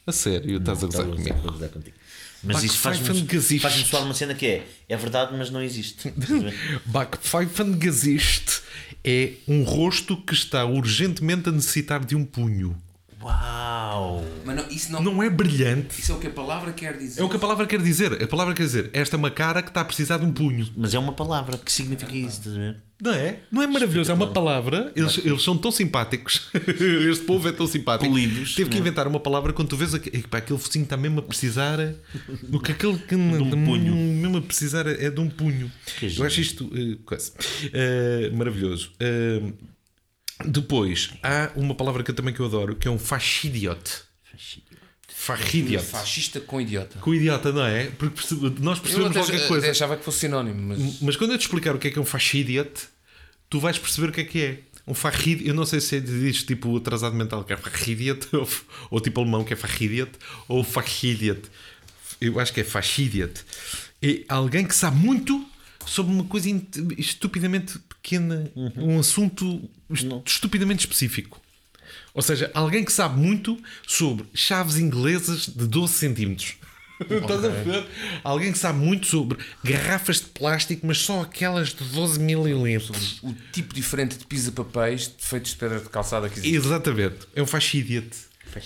[0.05, 1.35] A sério, estás a Estava gozar a comigo.
[1.35, 1.97] gozar- a gozar contigo.
[2.43, 6.13] Mas isso faz-me faz soar uma cena que é é verdade, mas não existe.
[6.85, 8.61] Backpfeifengesicht
[9.03, 12.79] é um rosto que está urgentemente a necessitar de um punho.
[13.27, 14.23] Uau!
[14.45, 15.99] Mas não, isso não, Não é brilhante.
[15.99, 17.19] Isso é o que a palavra quer dizer.
[17.21, 18.23] É o que a palavra quer dizer.
[18.23, 20.67] A palavra quer dizer, esta é uma cara que está a precisar de um punho.
[20.77, 22.77] Mas é uma palavra que significa isso, estás a ver?
[22.99, 23.39] Não é?
[23.51, 24.09] Não é maravilhoso?
[24.09, 24.91] É uma palavra.
[24.95, 26.49] Eles, eles são tão simpáticos.
[27.11, 28.09] este povo é tão simpático.
[28.09, 28.81] Polidos, Teve que né?
[28.81, 31.77] inventar uma palavra quando tu vês aqu- epá, aquele focinho está mesmo a precisar
[32.43, 33.93] do que aquele que um punho.
[33.95, 35.71] mesmo a precisar é de um punho.
[35.99, 37.31] Que Eu acho isto eh, coisa.
[37.71, 38.91] Eh, maravilhoso.
[38.99, 39.41] Eh,
[40.45, 44.03] depois há uma palavra que eu também que eu adoro que é um fascidiot.
[45.09, 45.83] Fascidiot.
[45.83, 46.99] Fascista com idiota.
[46.99, 47.85] Com idiota, não é?
[47.87, 48.15] Porque
[48.59, 49.65] nós Eu percebemos até, qualquer coisa.
[49.65, 51.01] até achava que fosse sinónimo, mas.
[51.01, 52.71] Mas quando eu te explicar o que é que é um fascidiot,
[53.49, 54.59] tu vais perceber o que é que é.
[54.85, 58.47] Um farrid, eu não sei se é diz tipo atrasado mental que é farridiot, ou,
[58.91, 60.11] ou tipo alemão que é farridiot,
[60.47, 61.41] ou fascidiot.
[62.21, 63.33] Eu acho que é fascidiot.
[64.01, 65.45] É alguém que sabe muito
[65.85, 66.49] sobre uma coisa
[66.97, 67.77] estupidamente
[68.11, 71.41] pequena, um assunto est- estupidamente específico.
[72.13, 76.55] Ou seja, alguém que sabe muito sobre chaves inglesas de 12 centímetros.
[76.99, 77.85] Estás a ver?
[78.23, 83.19] Alguém que sabe muito sobre garrafas de plástico, mas só aquelas de 12 mililitros.
[83.21, 86.55] O tipo diferente de pisa-papéis feitos de pedra de calçada que existe.
[86.55, 87.17] Exatamente.
[87.35, 88.09] É um fascidiot.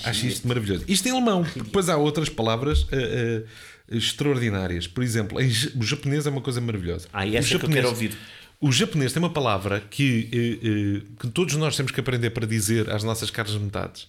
[0.05, 0.85] Acho isto maravilhoso.
[0.87, 1.43] Isto em alemão.
[1.43, 3.43] porque Depois há outras palavras eh,
[3.91, 4.87] eh, extraordinárias.
[4.87, 7.09] Por exemplo, em o japonês é uma coisa maravilhosa.
[7.11, 8.17] Ah, e O essa que eu japonês- quero ouvir.
[8.61, 12.45] O japonês tem uma palavra que, eh, eh, que todos nós temos que aprender para
[12.45, 14.07] dizer às nossas caras metades,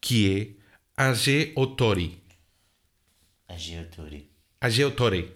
[0.00, 0.56] que
[0.96, 2.18] é Age Otori.
[3.48, 4.28] A geotori.
[4.60, 5.32] Ageotori.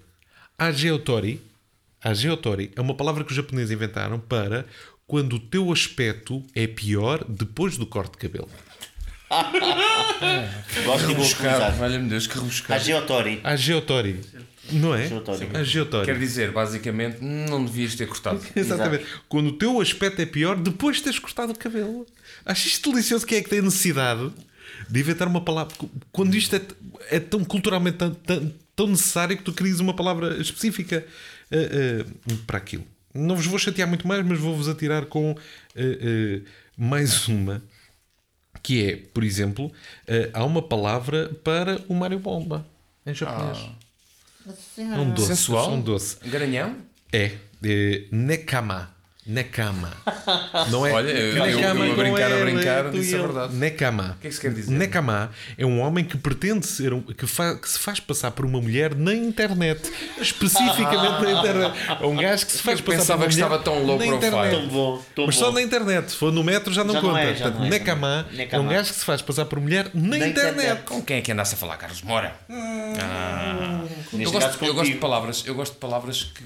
[0.59, 1.41] Ageotori.
[2.03, 4.67] Ageotori é uma palavra que os japoneses inventaram para
[5.07, 8.49] quando o teu aspecto é pior depois do corte de cabelo.
[10.85, 11.77] Gosto e Rebuscado, utilizar.
[11.77, 12.85] valha-me Deus, que A rebuscado.
[12.85, 13.41] geotori.
[13.43, 14.21] Ageotori.
[14.73, 15.05] Não é?
[15.05, 16.07] Ageotori.
[16.07, 18.41] Quer dizer, basicamente, não devias ter cortado.
[18.57, 19.05] Exatamente.
[19.29, 22.07] Quando o teu aspecto é pior depois de teres cortado o cabelo.
[22.45, 23.27] Acho isto delicioso.
[23.27, 24.33] Quem é que tem a necessidade
[24.89, 25.75] de inventar uma palavra?
[26.13, 26.61] Quando isto é,
[27.11, 31.05] é tão culturalmente tão, tão- tão necessário que tu crias uma palavra específica
[31.51, 32.85] eh, eh, para aquilo.
[33.15, 35.35] Não vos vou chatear muito mais, mas vou-vos atirar com
[35.75, 36.41] eh,
[36.77, 37.63] mais uma.
[38.63, 39.71] Que é, por exemplo,
[40.33, 42.67] há uma palavra para o Mário Bomba
[43.07, 43.59] em japonês.
[43.59, 43.86] É
[44.79, 45.29] um doce.
[45.29, 45.73] Sensual?
[45.73, 46.17] um doce.
[46.29, 46.77] Garanhão?
[47.13, 47.33] É,
[47.65, 48.05] é
[49.27, 49.91] Nekama.
[50.07, 50.67] Nekama.
[50.71, 50.93] Não é?
[50.93, 53.27] Olha, eu- eu- eu Nekama a com brincar, a L, brincar, disse a ele.
[53.27, 53.55] verdade.
[53.55, 54.03] Nekama.
[54.03, 54.73] O que é que isso quer dizer?
[54.73, 58.45] Nekama é um homem que pretende ser um, que, fa- que se faz passar por
[58.47, 59.91] uma mulher na internet.
[60.21, 61.75] Especificamente na internet.
[62.01, 63.85] É um gajo que se faz Eu passar pensava por uma que mulher estava tão
[63.85, 64.51] low na profile.
[64.57, 65.41] Tão bom, tão Mas bom.
[65.45, 66.11] só na internet.
[66.11, 67.21] Se for no metro já não Já não conta.
[67.21, 68.49] é, já Portanto, não é, Nekama, já não é.
[68.53, 70.51] é um gajo que se faz passar por mulher na, Na internet.
[70.53, 70.83] internet.
[70.85, 72.33] Com quem é que andasse a falar, Carlos Moura?
[72.49, 76.43] Eu Neste gosto, caso eu gosto de palavras, eu gosto de palavras que,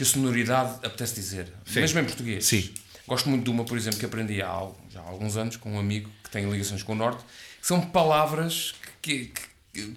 [0.00, 1.52] que a sonoridade apetece dizer.
[1.74, 2.46] Mesmo em português.
[2.46, 2.72] Sim.
[3.06, 6.10] Gosto muito de uma, por exemplo, que aprendi há, há alguns anos com um amigo
[6.24, 7.22] que tem ligações com o Norte,
[7.60, 9.96] que são palavras que, que- que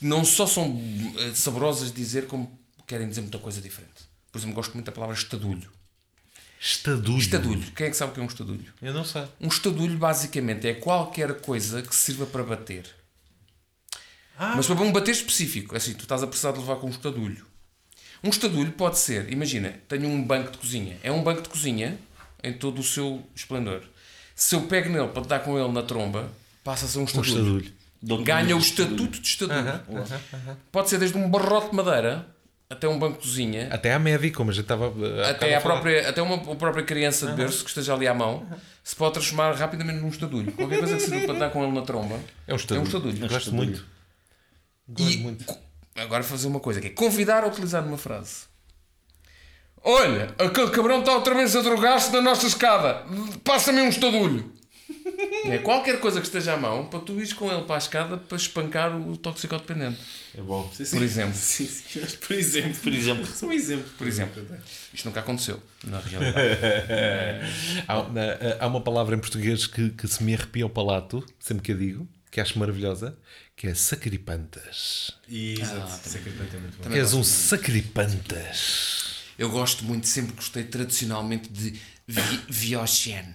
[0.00, 0.80] não só são
[1.18, 4.08] eh, saborosas de dizer, como querem dizer muita coisa diferente.
[4.32, 5.70] Por exemplo, gosto muito da palavra estadulho.
[6.58, 7.18] Estadulho.
[7.18, 7.72] Estadulho.
[7.72, 8.72] Quem é que sabe o que é um estadulho?
[8.80, 9.24] Eu não sei.
[9.38, 12.86] Um estadulho basicamente é qualquer coisa que sirva para bater.
[14.38, 15.76] Mas para um bater específico.
[15.76, 17.46] Assim, tu estás a precisar de levar com um estadulho.
[18.22, 20.96] Um estadulho pode ser, imagina, tenho um banco de cozinha.
[21.02, 21.98] É um banco de cozinha
[22.42, 23.82] em todo o seu esplendor.
[24.34, 26.30] Se eu pego nele para dar com ele na tromba,
[26.62, 27.28] passa a ser um estadulho.
[27.30, 27.72] estadulho.
[28.00, 29.82] Dou-te Ganha o um estatuto de estadulho.
[30.70, 32.26] Pode ser desde um barrote de madeira
[32.70, 33.68] até um banco de cozinha.
[33.72, 34.92] Até à média, como a gente estava.
[35.24, 38.14] há Até, a própria, até uma a própria criança de berço que esteja ali à
[38.14, 38.46] mão
[38.84, 40.52] se pode transformar rapidamente num estadulho.
[40.52, 42.80] Qualquer coisa que sirva para dar com ele na tromba É um estadulho.
[42.80, 43.18] É um estadulho.
[43.18, 43.56] Gosto estadulho.
[43.56, 43.86] muito.
[44.88, 45.58] Gosto E muito.
[46.02, 48.48] Agora fazer uma coisa que é convidar a utilizar uma frase.
[49.82, 53.04] Olha, aquele cabrão está outra vez a drogar-se na nossa escada.
[53.44, 54.52] Passa-me um estadulho.
[55.44, 58.16] É qualquer coisa que esteja à mão para tu ires com ele para a escada
[58.16, 59.98] para espancar o toxicodependente.
[60.36, 60.68] É bom.
[60.68, 61.34] Por exemplo.
[61.34, 62.74] Sim, sim, por exemplo.
[62.82, 63.26] Por exemplo.
[63.26, 63.90] Só um exemplo.
[63.96, 64.46] Por exemplo.
[64.92, 66.38] Isto nunca aconteceu, na realidade.
[67.88, 71.72] Há, há uma palavra em português que, que se me arrepia o palato, sempre que
[71.72, 73.16] a digo, que acho maravilhosa,
[73.58, 75.10] que é sacripantas.
[75.28, 76.08] Exato.
[76.08, 76.90] Secretário é muito bom.
[76.90, 79.24] Que és um sacripantas.
[79.36, 81.74] Eu gosto muito, sempre gostei tradicionalmente de
[82.06, 83.34] vi Viochen.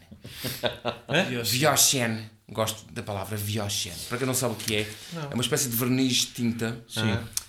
[1.43, 2.29] Viochen.
[2.49, 3.91] Gosto da palavra Viochen.
[4.07, 4.89] Para quem não sabe o que é,
[5.29, 6.81] é uma espécie de verniz de tinta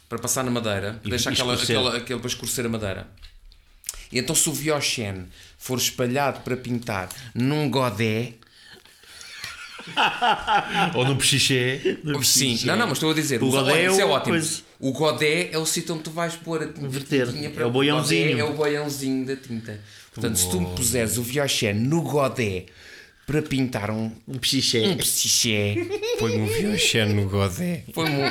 [0.08, 1.76] para passar na madeira, e aquela, escurecer.
[1.76, 3.08] aquela, aquele para escurecer a madeira.
[4.10, 8.34] E então, se o Viochen for espalhado para pintar num godé,
[10.94, 11.98] Ou no pechiché.
[12.22, 14.32] sim, não, não, mas estou a dizer, O o godé é isso é ótimo.
[14.32, 14.62] coisa.
[14.80, 17.16] O godé é o sítio onde tu vais pôr a tinta.
[17.60, 18.30] É o boiãozinho.
[18.30, 19.80] godé É o boiãozinho da tinta.
[20.14, 22.66] Portanto, se tu me puseres o Viochen no godé
[23.26, 24.80] para pintar um, Um pichiché.
[24.88, 25.74] um psiché,
[26.18, 27.84] Põe um Viochen no Godé.
[27.92, 28.30] põe-me um...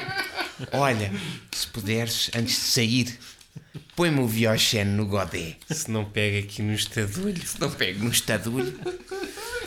[0.72, 1.12] Olha,
[1.52, 3.20] se puderes, antes de sair,
[3.96, 5.56] põe-me o Viochen no godé.
[5.70, 7.42] Se não pega aqui no estadulho.
[7.46, 8.80] Se não pego no estadulho.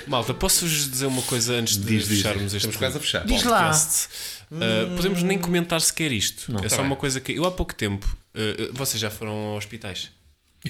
[0.06, 2.18] Malta, posso-vos dizer uma coisa antes de Diz, diz.
[2.22, 3.26] fecharmos este Estamos quase a fechar.
[3.26, 3.62] Diz lá.
[3.70, 4.08] podcast?
[4.50, 6.52] Uh, podemos nem comentar sequer isto.
[6.64, 6.98] é só tá uma bem.
[6.98, 8.06] coisa que eu há pouco tempo.
[8.34, 10.10] uh, vocês já foram a hospitais?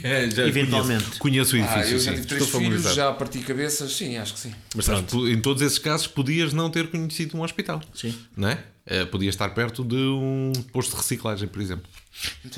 [0.03, 1.05] É, já Eventualmente.
[1.19, 2.15] Conheço, conheço o Ah, edifício, eu já sim.
[2.17, 4.55] tive três filhos, já parti cabeças, sim, acho que sim.
[4.75, 7.81] Mas sabes, tu, em todos esses casos podias não ter conhecido um hospital.
[7.95, 8.15] Sim.
[8.37, 8.63] Não é?
[8.85, 11.89] Eh, podias estar perto de um posto de reciclagem, por exemplo.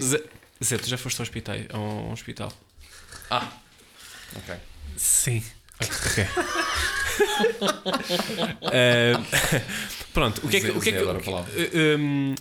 [0.03, 0.21] Zé,
[0.65, 2.53] Zé, tu já foste a, hospitais, a um hospital?
[3.31, 3.49] Ah,
[4.35, 4.55] ok.
[4.97, 5.43] Sim.
[5.81, 6.27] Ok.
[8.63, 9.23] Uh,
[10.13, 10.71] pronto, o que é que.
[10.71, 11.43] O que, é que falar.
[11.43, 12.35] uh, um,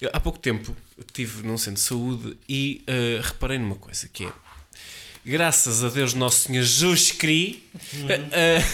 [0.00, 4.24] eu, há pouco tempo estive num centro de saúde e uh, reparei numa coisa que
[4.26, 4.32] é.
[5.24, 7.60] Graças a Deus Nosso Senhor Jesus Cristo,
[7.94, 8.64] uh,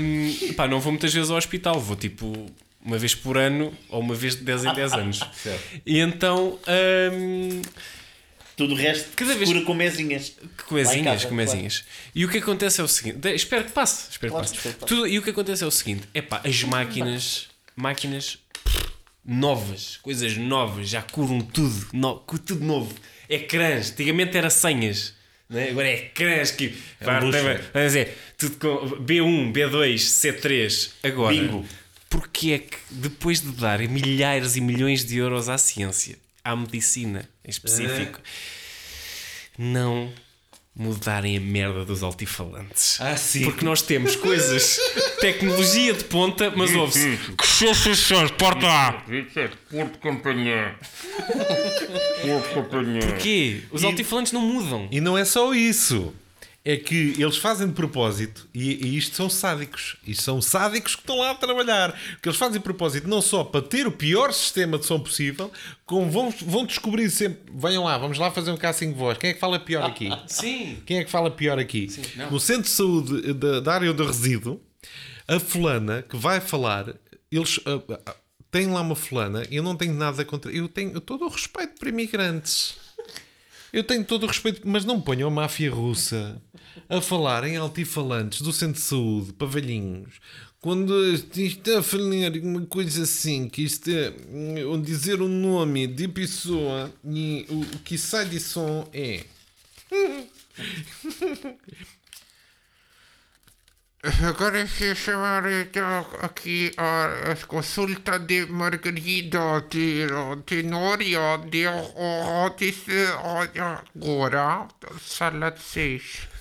[0.00, 2.46] um, pá, não vou muitas vezes ao hospital, vou tipo
[2.84, 5.20] uma vez por ano ou uma vez de 10 em 10 anos.
[5.84, 6.58] E então.
[7.12, 7.62] um,
[8.56, 9.64] Tudo o resto Cada vez- vez...
[9.64, 10.32] com mesinhas.
[10.68, 11.84] coisinhas, casa, que mesinhas.
[12.14, 14.10] E o que acontece é o seguinte: de- espero que passe.
[14.10, 14.68] Espero Claro, que passe.
[14.76, 14.86] que.
[14.86, 18.38] Tudo- e o que acontece é o seguinte: é pá, as máquinas, máquinas
[19.24, 22.94] novas, coisas novas, já curam tudo, no, tudo novo.
[23.28, 25.14] Ecrãs, antigamente era senhas.
[25.48, 25.70] né?
[25.70, 27.58] Agora é ecrãs que vai, luxo, vai, é.
[27.72, 30.90] vai dizer tudo com B1, B2, C3.
[31.04, 31.64] Agora, Bingo.
[32.10, 37.28] porque é que depois de dar milhares e milhões de euros à ciência, à medicina
[37.44, 38.20] em específico,
[39.58, 40.12] não
[40.74, 43.00] mudarem a merda dos altifalantes?
[43.00, 43.44] Ah, sim.
[43.44, 44.78] Porque nós temos coisas,
[45.20, 47.18] tecnologia de ponta, mas ouve-se.
[47.36, 49.04] Que sensações, porta lá!
[49.70, 50.74] Porto Companhia.
[52.22, 53.06] Porto Companhia.
[53.06, 53.62] Porquê?
[53.70, 54.88] Os altifalantes não mudam.
[54.90, 56.14] E não é só isso.
[56.64, 59.96] É que eles fazem de propósito, e, e isto são sádicos.
[60.06, 61.98] Isto são sádicos que estão lá a trabalhar.
[62.22, 65.50] Que eles fazem de propósito não só para ter o pior sistema de som possível,
[65.84, 67.52] como vão, vão descobrir sempre.
[67.52, 69.18] Venham lá, vamos lá fazer um casting de voz.
[69.18, 70.08] Quem é que fala pior aqui?
[70.28, 70.80] Sim.
[70.86, 71.88] Quem é que fala pior aqui?
[72.30, 74.60] no centro de saúde da, da área onde eu resido,
[75.26, 76.94] a fulana que vai falar,
[77.30, 78.14] eles ah, ah,
[78.50, 80.52] têm lá uma fulana, eu não tenho nada contra.
[80.52, 82.76] Eu tenho todo o respeito para imigrantes.
[83.72, 86.40] Eu tenho todo o respeito, mas não ponham a máfia russa
[86.88, 90.20] a falar em altifalantes do centro de saúde para velhinhos.
[90.60, 96.06] Quando isto a falar uma coisa assim, que isto é hum, dizer o nome de
[96.06, 99.24] pessoa e o que sai de som é.
[104.28, 110.08] Agora se chamar então, aqui a, a consulta de Margarida de
[110.44, 112.84] Tenória de Otis
[113.94, 114.66] agora,
[115.00, 116.31] sala 6.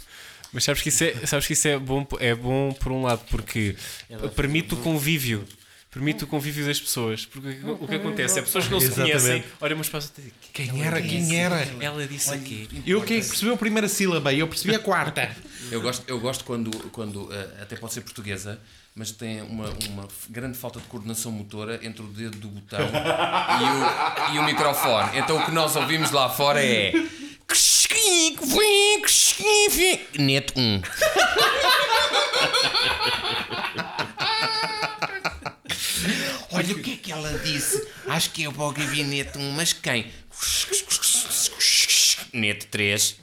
[0.54, 3.22] Mas sabes que isso é, sabes que isso é, bom, é bom por um lado,
[3.30, 3.76] porque
[4.36, 5.48] permite o convívio.
[5.90, 7.26] permite o convívio das pessoas.
[7.26, 9.20] Porque o que acontece é pessoas que não se Exatamente.
[9.20, 11.02] conhecem, olham umas para as outras e dizem, Quem era?
[11.02, 11.68] Quem era?
[11.80, 12.68] Ela disse aqui.
[12.86, 15.30] Eu quem é que percebeu a primeira sílaba e eu percebi a quarta.
[15.72, 18.60] Eu gosto, eu gosto quando, quando eh, até pode ser portuguesa,
[18.94, 24.32] mas tem uma, uma grande falta de coordenação motora entre o dedo do botão e
[24.34, 25.18] o, e o microfone.
[25.18, 26.92] Então o que nós ouvimos lá fora é.
[30.18, 30.82] Net 1.
[36.52, 37.88] Olha o que é que ela disse.
[38.08, 40.08] Acho que é para o gabinete 1, mas quem?
[42.34, 43.16] Net 3.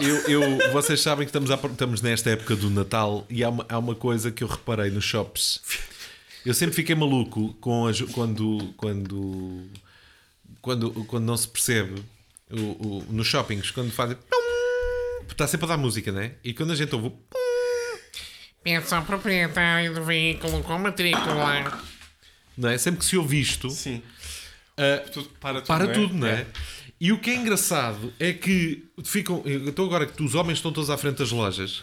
[0.00, 3.66] Eu, eu- vocês sabem que estamos, a- estamos nesta época do Natal e há uma,
[3.68, 5.60] há uma coisa que eu reparei nos shops.
[6.44, 9.66] Eu sempre fiquei maluco com as, quando, quando,
[10.62, 12.02] quando, quando não se percebe
[12.50, 12.56] o,
[13.00, 14.16] o- nos shoppings, quando fazem.
[14.16, 16.32] pum, Está sempre a dar música, né?
[16.42, 17.12] E quando a gente ouve.
[18.62, 21.80] Peço ao proprietário do veículo com matrícula.
[22.56, 22.76] Não é?
[22.78, 24.02] Sempre que se ouve isto, Sim.
[24.76, 25.66] ah, Tudo, para tudo.
[25.68, 25.94] para não é?
[25.94, 26.46] tudo, não é?
[27.00, 29.42] E o que é engraçado é que ficam.
[29.46, 31.80] Estou agora que os homens estão todos à frente das lojas,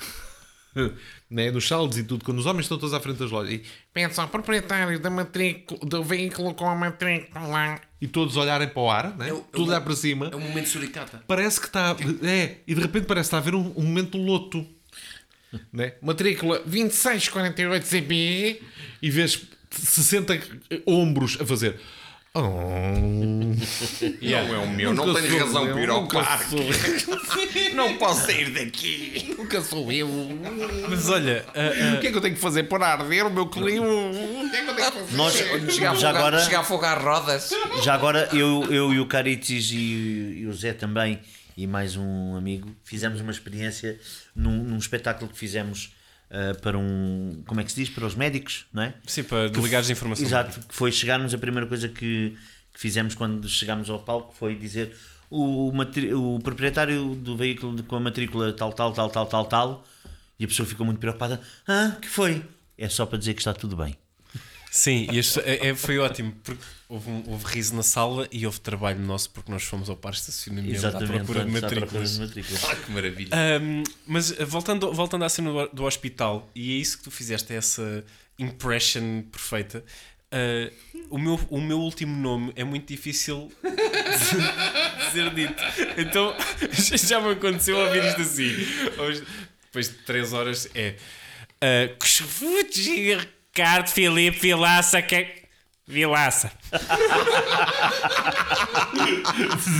[1.29, 1.49] né?
[1.51, 3.63] nos saldos e tudo, quando os homens estão todos à frente das lojas e,
[3.93, 7.79] Peço ao proprietário da matrícula, do veículo com a matrícula.
[8.01, 9.29] e todos olharem para o ar, né?
[9.29, 11.23] É tudo é o- olhar para cima, É um momento suricata.
[11.27, 11.95] parece que está.
[12.23, 14.65] É, e de repente parece que está a haver um, um momento loto.
[15.71, 15.93] Né?
[16.01, 18.61] Matrícula 2648 CB.
[19.01, 20.37] E vês 60
[20.85, 21.79] ombros a fazer.
[22.37, 22.41] Oh,
[24.21, 26.55] Não é o meu, não nunca tenho sou razão para ir ao parque.
[27.73, 29.33] Não posso sair daqui.
[29.37, 30.09] Nunca sou eu.
[30.89, 33.45] Mas olha, ah, O que é que eu tenho que fazer para arder o meu
[33.47, 33.83] Clio?
[33.83, 35.15] O que é que eu tenho que fazer?
[35.15, 37.49] Nós, Chegar a já afogar- agora, chegar a afogar rodas.
[37.83, 41.19] já agora eu, eu e o Caritis e, e o Zé também
[41.57, 43.97] e mais um amigo fizemos uma experiência
[44.35, 45.94] num, num espetáculo que fizemos
[46.31, 47.89] ah, para um como é que se diz?
[47.89, 48.93] Para os médicos não é?
[49.05, 50.25] Sim, para delegares de informação.
[50.25, 52.35] exato que foi chegarmos a primeira coisa que,
[52.73, 54.95] que fizemos quando chegámos ao palco foi dizer
[55.29, 59.45] o, matri- o proprietário do veículo de- com a matrícula tal tal tal tal tal
[59.45, 59.87] tal.
[60.39, 62.43] E a pessoa ficou muito preocupada ah que foi?
[62.77, 63.95] É só para dizer que está tudo bem.
[64.69, 68.59] Sim, e é- é- foi ótimo, porque houve, um- houve riso na sala e houve
[68.59, 71.69] trabalho nosso porque nós fomos ao par de estacionamento à exatamente procura de está à
[71.69, 72.13] procura matrículas.
[72.13, 72.63] de matrículas.
[72.65, 73.29] Ah, que maravilha.
[73.33, 77.11] Ahm, mas uh, voltando, voltando à cena do, do hospital, e é isso que tu
[77.11, 78.03] fizeste, essa
[78.37, 79.83] impression perfeita.
[80.31, 85.63] uh, o, meu, o meu último nome é muito difícil de ser dito.
[85.97, 86.35] Então
[87.07, 88.51] já me aconteceu ouvir isto assim.
[88.99, 89.23] Hoje,
[89.63, 90.95] depois de 3 horas é.
[91.61, 91.95] Uh,
[93.55, 95.01] Ricardo Filipe Vilaça.
[95.01, 95.44] Que...
[95.87, 96.51] Vilaça.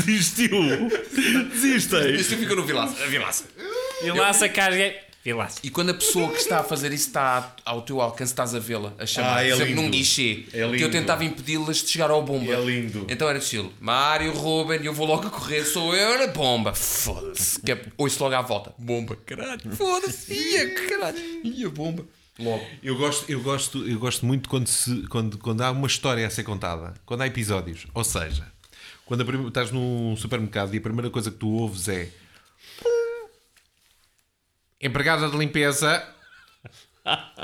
[0.06, 0.51] Desistiu.
[1.51, 2.16] Desistei.
[2.16, 3.06] Isto fica no Vilaça.
[3.08, 3.45] Vilaça.
[4.03, 4.76] Vilaça, cara.
[5.24, 5.58] Vilaça.
[5.64, 8.60] E quando a pessoa que está a fazer isso está ao teu alcance, estás a
[8.60, 9.82] vê-la, a chamar, Ah, é lindo.
[9.82, 12.53] num guichê, É que eu tentava impedi-las de chegar ao bomba.
[12.53, 13.08] É lindo.
[13.10, 16.76] Então era estilo, Mário, Ruben, eu vou logo a correr, sou eu, era bomba.
[16.76, 17.60] Foda-se.
[17.60, 18.72] Que é- Ouço logo à volta.
[18.78, 19.62] Bomba, caralho.
[19.76, 20.32] Foda-se.
[20.32, 21.18] Ia, caralho.
[21.43, 22.06] Ia, bomba.
[22.38, 22.65] Logo.
[22.83, 26.29] Eu gosto, eu gosto, eu gosto muito quando, se, quando, quando há uma história a
[26.29, 27.88] ser contada, quando há episódios.
[27.93, 28.45] Ou seja,
[29.05, 32.09] quando a estás num supermercado e a primeira coisa que tu ouves é
[34.81, 36.05] Empregada de limpeza.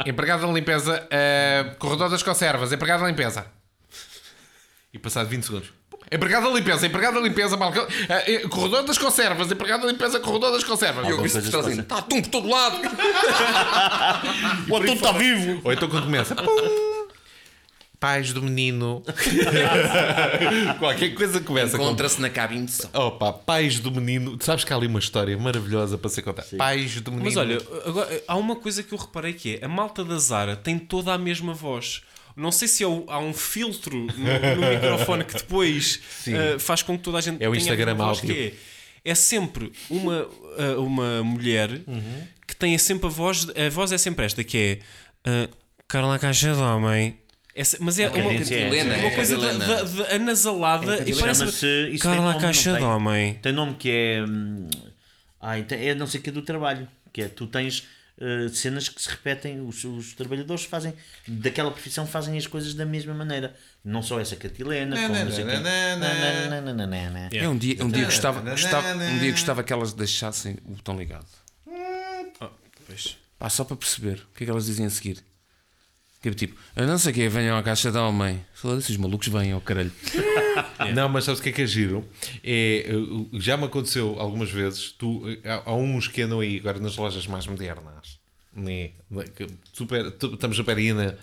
[0.05, 1.07] Empregada de limpeza.
[1.09, 2.71] eh, corredor das conservas.
[2.71, 3.45] Empregada de limpeza.
[4.93, 5.73] e passado 20 segundos.
[6.11, 6.85] Empregada de limpeza.
[6.87, 7.55] Empregada de limpeza.
[7.55, 9.49] balcão- eh, eh, corredor das conservas.
[9.51, 10.19] Empregada de limpeza.
[10.19, 11.07] Corredor das conservas.
[11.07, 12.77] E eu disse que está assim, está atum por todo lado.
[14.69, 16.35] o atum está vivo Ou então quando começa.
[16.35, 17.01] pum,
[17.99, 19.03] Pais do menino.
[20.79, 21.83] Qualquer coisa começa com.
[21.83, 22.89] Encontra-se na cabine de som.
[22.93, 24.37] Opa, pais do menino.
[24.41, 26.47] Sabes que há ali uma história maravilhosa para ser contada.
[26.57, 27.25] Pais do menino.
[27.29, 30.55] Mas olha, agora, há uma coisa que eu reparei que é a malta da Zara
[30.55, 32.01] tem toda a mesma voz.
[32.35, 36.81] Não sei se é o- há um filtro no, no microfone que depois eh, faz
[36.83, 38.23] com que toda a gente É o tenha a Instagram áudio.
[38.33, 38.53] que
[39.05, 40.27] é, é sempre uma,
[40.57, 41.69] eh, uma mulher
[42.47, 44.79] que tem sempre a voz, a voz é sempre esta, que é
[45.29, 45.49] eh,
[45.87, 47.17] Carla Caixa de Homem.
[47.53, 49.65] É mas é uma, é Helena, uma é coisa Helena.
[49.67, 52.81] da, da anasalada e parece Carla Caixa de?
[52.83, 53.33] Homem.
[53.41, 54.23] Tem nome que é.
[54.23, 54.69] hum,
[55.41, 56.87] Ai, tem- é não sei o que é do trabalho.
[57.11, 57.83] Que é tu tens
[58.23, 60.93] eh, cenas que se repetem, os, os trabalhadores fazem
[61.27, 63.55] daquela profissão fazem as coisas da mesma maneira.
[63.83, 65.51] Não só essa catilena, como não sei quê.
[67.37, 70.95] É um dia, um dia gostava, gostava, um dia gostava que elas deixassem o botão
[70.95, 71.25] ligado.
[72.85, 73.17] Pois.
[73.39, 75.17] Pá, só para perceber o que é que elas dizem a seguir.
[76.23, 78.45] É tipo, eu não sei o que venham à caixa da homem.
[78.53, 79.91] Só esses malucos vêm ao caralho.
[80.85, 82.07] Não, mas sabes o que é que é giro?
[82.43, 82.85] É,
[83.33, 84.91] já me aconteceu algumas vezes.
[84.91, 88.19] Tu, há, há uns que andam aí agora nas lojas mais modernas.
[88.53, 88.91] Né?
[89.35, 91.13] Que Super, tu- estamos super aí na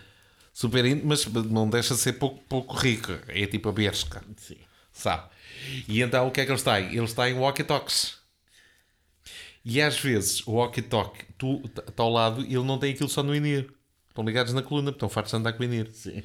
[0.52, 3.12] Super in, mas não deixa de ser pouco, pouco rico.
[3.28, 4.22] É tipo a Bershka.
[4.36, 4.56] Sim.
[4.92, 5.28] Sabe?
[5.86, 6.96] E então o que é que eles têm?
[6.96, 8.18] Eles têm walkie-talkies.
[9.64, 11.26] E às vezes o walkie-talkie
[11.86, 13.70] está ao lado e ele não tem aquilo só no INIR.
[14.18, 15.90] Estão ligados na coluna, porque estão fartos de andar com o INIR.
[15.92, 16.24] Sim.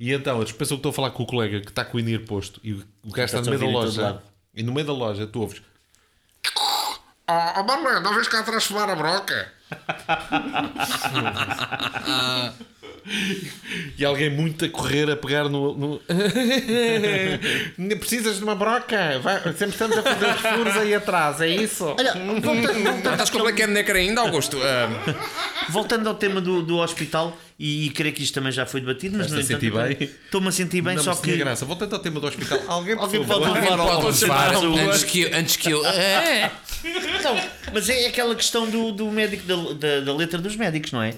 [0.00, 2.00] E então eles pensam que estou a falar com o colega que está com o
[2.00, 4.22] INIR posto e o gajo está no meio da loja.
[4.52, 5.62] E no meio da loja tu ouves.
[6.56, 6.96] Oh,
[7.28, 9.52] oh não vês cá atrás fumar a broca?
[13.96, 15.74] e alguém muito a correr a pegar no.
[15.76, 16.00] no...
[17.98, 19.18] Precisas de uma broca?
[19.20, 21.84] Vai- sempre estamos a fazer os furos aí atrás, é isso?
[21.98, 24.58] Olha, voltando, Estás com o Black and Decker ainda, Augusto?
[24.62, 24.88] Ah,
[25.68, 29.18] voltando ao tema do, do hospital, e, e creio que isto também já foi debatido,
[29.18, 30.10] mas sentir entanto, bem?
[30.24, 31.36] Estou-me a sentir bem, não, só que.
[31.36, 31.64] graça.
[31.64, 35.04] Voltando ao tema do hospital, alguém, Alguém pode levar ao pode chamar chamar o- antes
[35.04, 35.30] que eu.
[35.36, 36.50] Antes que eu é.
[37.24, 37.36] Não,
[37.72, 41.12] mas é aquela questão do, do médico, da, da, da letra dos médicos, não é?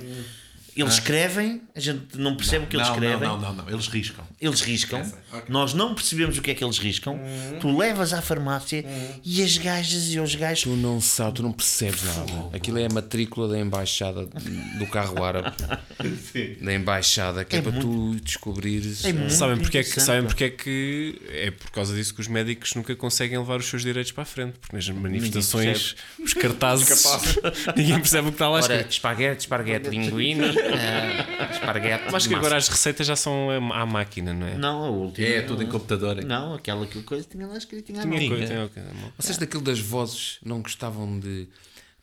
[0.77, 3.29] Eles escrevem, a gente não percebe o que eles não, escrevem.
[3.29, 4.25] não, não, não, não, eles riscam.
[4.41, 5.03] Eles riscam,
[5.49, 7.19] nós não percebemos o que é que eles riscam.
[7.61, 8.85] Tu levas à farmácia
[9.25, 10.65] e as gajas e os gajos.
[10.65, 12.57] Tu não sabes, tu não percebes nada.
[12.57, 15.51] Aquilo é a matrícula da embaixada do carro árabe.
[16.63, 19.05] Da embaixada, que é, É para muito- tu descobrires.
[19.05, 22.21] É muito Sabem porque, é que, sabem porque é que é por causa disso que
[22.21, 26.35] os médicos nunca conseguem levar os seus direitos para a frente, porque nas manifestações, os
[26.35, 26.89] cartazes,
[27.77, 28.91] ninguém percebe o que está lá escrito.
[28.91, 32.05] esparguete, esparguete, linguine, ah, esparguete.
[32.11, 32.37] Mas que massa.
[32.47, 34.55] agora as receitas já são à máquina, não é?
[34.57, 35.27] Não, a última.
[35.27, 36.23] É, tudo em computador.
[36.25, 37.87] Não, aquela que coisa tinha lá escrito.
[37.87, 38.29] Tinha Tinha nome.
[38.29, 38.91] coisa, tinha coisa.
[39.19, 41.49] Vocês daquilo das vozes não gostavam de.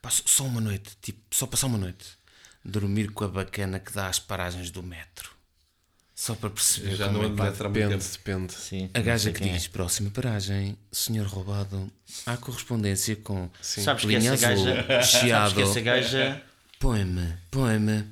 [0.02, 2.06] pá, só- uma noite, tipo, só passar uma noite.
[2.64, 5.32] Dormir com a bacana que dá às paragens do metro.
[6.14, 8.12] Só para perceber Já como não é ando Depende, tempo.
[8.12, 8.54] depende.
[8.54, 9.54] Sim, A gaja que quem é.
[9.56, 11.92] diz, próxima paragem, senhor roubado,
[12.26, 14.84] há correspondência com Sabes que linha essa azul, gaja.
[14.88, 16.42] Sabes chiado, que essa gaja.
[16.80, 18.06] Põe-me, põe-me.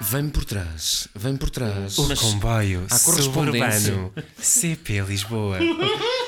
[0.00, 1.96] Vem por trás, vem por trás.
[1.98, 3.92] O comboio há correspondência.
[3.92, 5.58] suburbano CP Lisboa.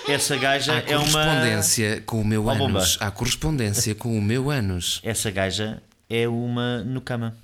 [0.09, 1.13] Essa gaja Há é uma.
[1.13, 2.79] correspondência com o meu Ó, bomba.
[2.79, 2.97] ânus.
[3.01, 5.01] Há correspondência com o meu ânus.
[5.03, 7.37] Essa gaja é uma no cama.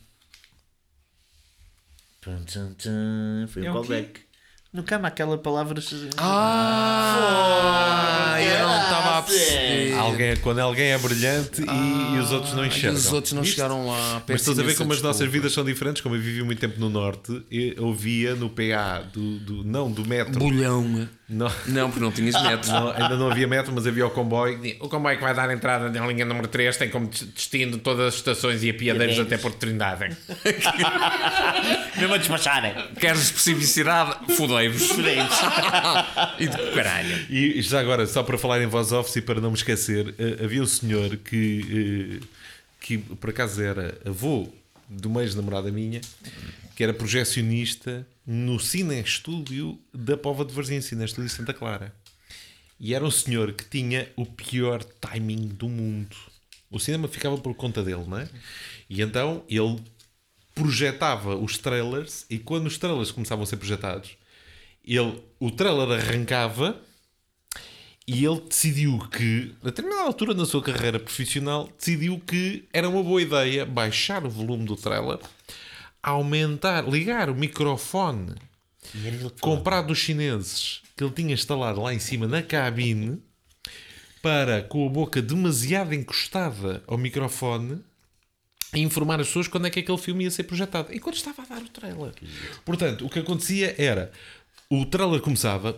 [2.21, 3.47] Pum, tum, tum.
[3.49, 4.21] Foi um callback.
[4.73, 5.79] No cama, aquela palavra.
[6.17, 9.95] Ah, eu não estava a perceber.
[9.99, 12.95] Alguém, quando alguém é brilhante e, e os outros não E enxergam.
[12.99, 13.57] os outros não Viste?
[13.57, 14.23] chegaram lá.
[14.27, 15.33] Mas estás a ver como as imensa nossas desculpa.
[15.33, 16.01] vidas são diferentes?
[16.01, 20.07] Como eu vivi muito tempo no Norte, eu ouvia no PA do, do não do
[20.07, 20.39] metro.
[20.39, 21.07] Bolhão.
[21.29, 22.69] Não, Não, porque não tinhas metros.
[22.69, 24.59] não, ainda não havia metro, mas havia o comboio.
[24.81, 28.15] O comboio que vai dar entrada na linha número 3 tem como destino todas as
[28.15, 30.17] estações e apiadeiros até Porto Trindade.
[31.99, 32.75] Mesmo a despacharem.
[32.99, 34.17] Queres especificidade?
[34.71, 35.39] Fudei-vos.
[36.39, 37.27] e de caralho.
[37.31, 40.45] E já agora, só para falar em voz office e para não me esquecer, eh,
[40.45, 42.27] havia um senhor que, eh,
[42.81, 44.49] que por acaso era avô
[44.89, 46.01] de uma ex-namorada minha,
[46.77, 51.95] que era projecionista no Cine Estúdio da Pova de Varzim, Cine Estúdio Santa Clara.
[52.79, 56.17] E era um senhor que tinha o pior timing do mundo.
[56.71, 58.29] O cinema ficava por conta dele, não é?
[58.89, 59.79] E então ele
[60.55, 64.17] projetava os trailers e quando os trailers começavam a ser projetados,
[64.85, 66.81] ele, o trailer arrancava
[68.07, 73.03] e ele decidiu que, a determinada altura na sua carreira profissional, decidiu que era uma
[73.03, 75.19] boa ideia baixar o volume do trailer,
[76.03, 78.35] aumentar, ligar o microfone
[79.41, 83.23] comprado dos chineses que ele tinha instalado lá em cima na cabine
[84.21, 87.81] para, com a boca demasiado encostada ao microfone,
[88.75, 90.95] informar as pessoas quando é que aquele filme ia ser projetado.
[90.95, 92.13] Enquanto estava a dar o trailer.
[92.65, 94.13] Portanto, o que acontecia era
[94.73, 95.77] o trailer começava.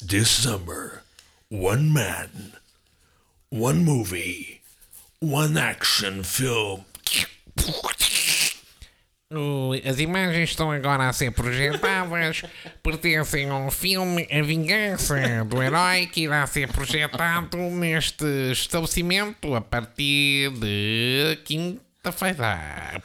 [0.00, 1.02] This summer,
[1.50, 2.30] one man,
[3.50, 4.62] one movie,
[5.20, 6.84] one action film.
[9.84, 12.42] As imagens estão agora a ser projetadas,
[12.82, 19.60] pertencem a um filme A Vingança do Herói que irá ser projetado neste estabelecimento a
[19.60, 23.02] partir de quinta-feira.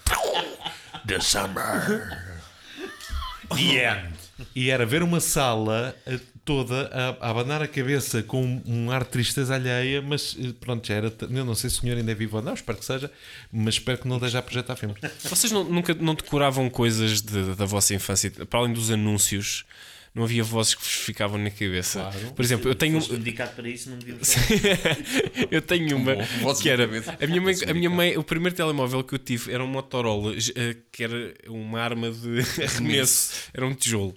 [1.05, 2.26] The summer.
[3.50, 4.14] The end.
[4.56, 6.89] E era ver uma sala eh, toda
[7.22, 11.14] a, abanar a cabeça com um, ar tristeza alheia, mas eh, pronto, já era.
[11.22, 13.10] Eu não sei se o senhor ainda é vivo ou não, espero que seja,
[13.52, 14.98] mas espero que não esteja a projetar filmes.
[15.24, 19.66] Vocês não- nunca não decoravam coisas de- da vossa infância, para além dos anúncios,
[20.14, 22.10] não havia vozes que vos ficavam na cabeça.
[22.36, 23.01] Por exemplo, eu tenho.
[23.01, 24.18] Se dedicado para isso, não devia
[25.51, 29.03] eu tenho uma vozes que era a minha mãe, a minha mãe, o primeiro telemóvel
[29.03, 33.74] que eu tive era um Motorola eh, que era uma arma de arremesso, era um
[33.74, 34.16] tijolo.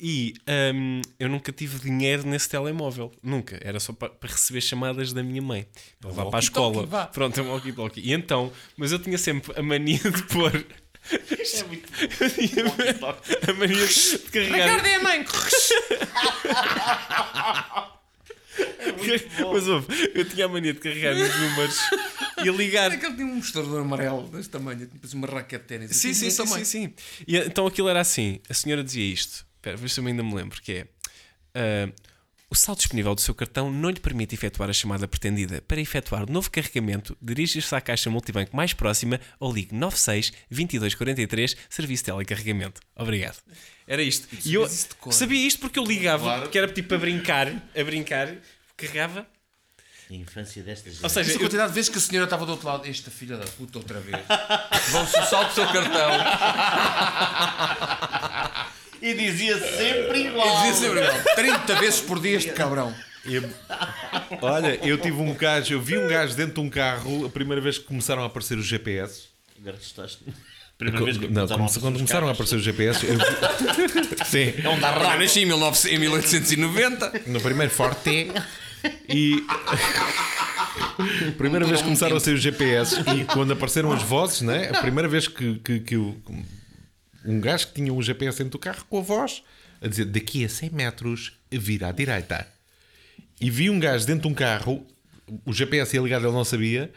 [0.00, 0.34] E
[0.74, 3.58] hum, eu nunca tive dinheiro nesse telemóvel, nunca.
[3.62, 5.66] Era só para, para receber chamadas da minha mãe,
[6.00, 7.06] para levar para a escola.
[7.08, 8.00] Pronto, é um walkie-talkie.
[8.00, 10.64] E então, mas eu tinha sempre a mania de pôr.
[11.12, 11.88] É muito
[12.20, 12.64] Eu tinha
[13.48, 14.86] a mania de carregar.
[14.86, 15.26] é a mãe!
[19.52, 21.78] Mas ouve, eu tinha a mania de carregar nos números
[22.44, 22.92] e ligar.
[22.92, 25.96] É que ele tinha um mostrador amarelo deste tamanho, depois uma raquete de ténis.
[25.96, 26.94] Sim, sim, sim, sim, sim.
[27.26, 29.46] E então aquilo era assim: a senhora dizia isto.
[29.56, 30.86] Espera, ver se eu ainda me lembro: que é.
[31.54, 31.92] ah,
[32.50, 35.62] o saldo disponível do seu cartão não lhe permite efetuar a chamada pretendida.
[35.68, 41.56] Para efetuar novo carregamento, dirija-se à caixa multibanco mais próxima ou ligue 96 22 43
[41.68, 42.80] Serviço de Telecarregamento.
[42.96, 43.36] Obrigado.
[43.86, 44.26] Era isto.
[44.44, 44.68] E eu
[45.12, 48.34] sabia isto porque eu ligava, que era tipo a brincar, a brincar,
[48.76, 49.24] carregava.
[50.10, 52.66] A infância destas Ou seja, eu, quantidade de vezes que a senhora estava do outro
[52.66, 54.20] lado, esta filha da puta outra vez.
[54.88, 56.10] Vão-se o salto do seu cartão.
[59.02, 60.56] E dizia sempre E igual.
[60.62, 62.94] dizia sempre igual, 30 vezes por dia este cabrão.
[64.40, 67.60] Olha, eu tive um gajo, eu vi um gajo dentro de um carro a primeira
[67.60, 69.24] vez que começaram a aparecer os GPS.
[69.60, 70.18] Agora assustaste.
[70.78, 73.06] Primeira vez que Não, começaram a come- quando aparecer os começaram a aparecer os GPS,
[73.06, 77.12] eu vi- sim, É um dar Eu nasci em 1900 em 1890.
[77.26, 78.32] no primeiro Forte
[79.06, 84.40] e a primeira vez que começaram a sair os GPS e quando apareceram as vozes,
[84.40, 84.70] né?
[84.74, 86.16] A primeira vez que, que, que o-
[87.24, 89.42] um gajo que tinha um GPS dentro do carro com a voz
[89.82, 92.46] a dizer daqui a 100 metros vira à direita.
[93.40, 94.86] E vi um gajo dentro de um carro,
[95.46, 96.90] o GPS ia ligado, ele não sabia.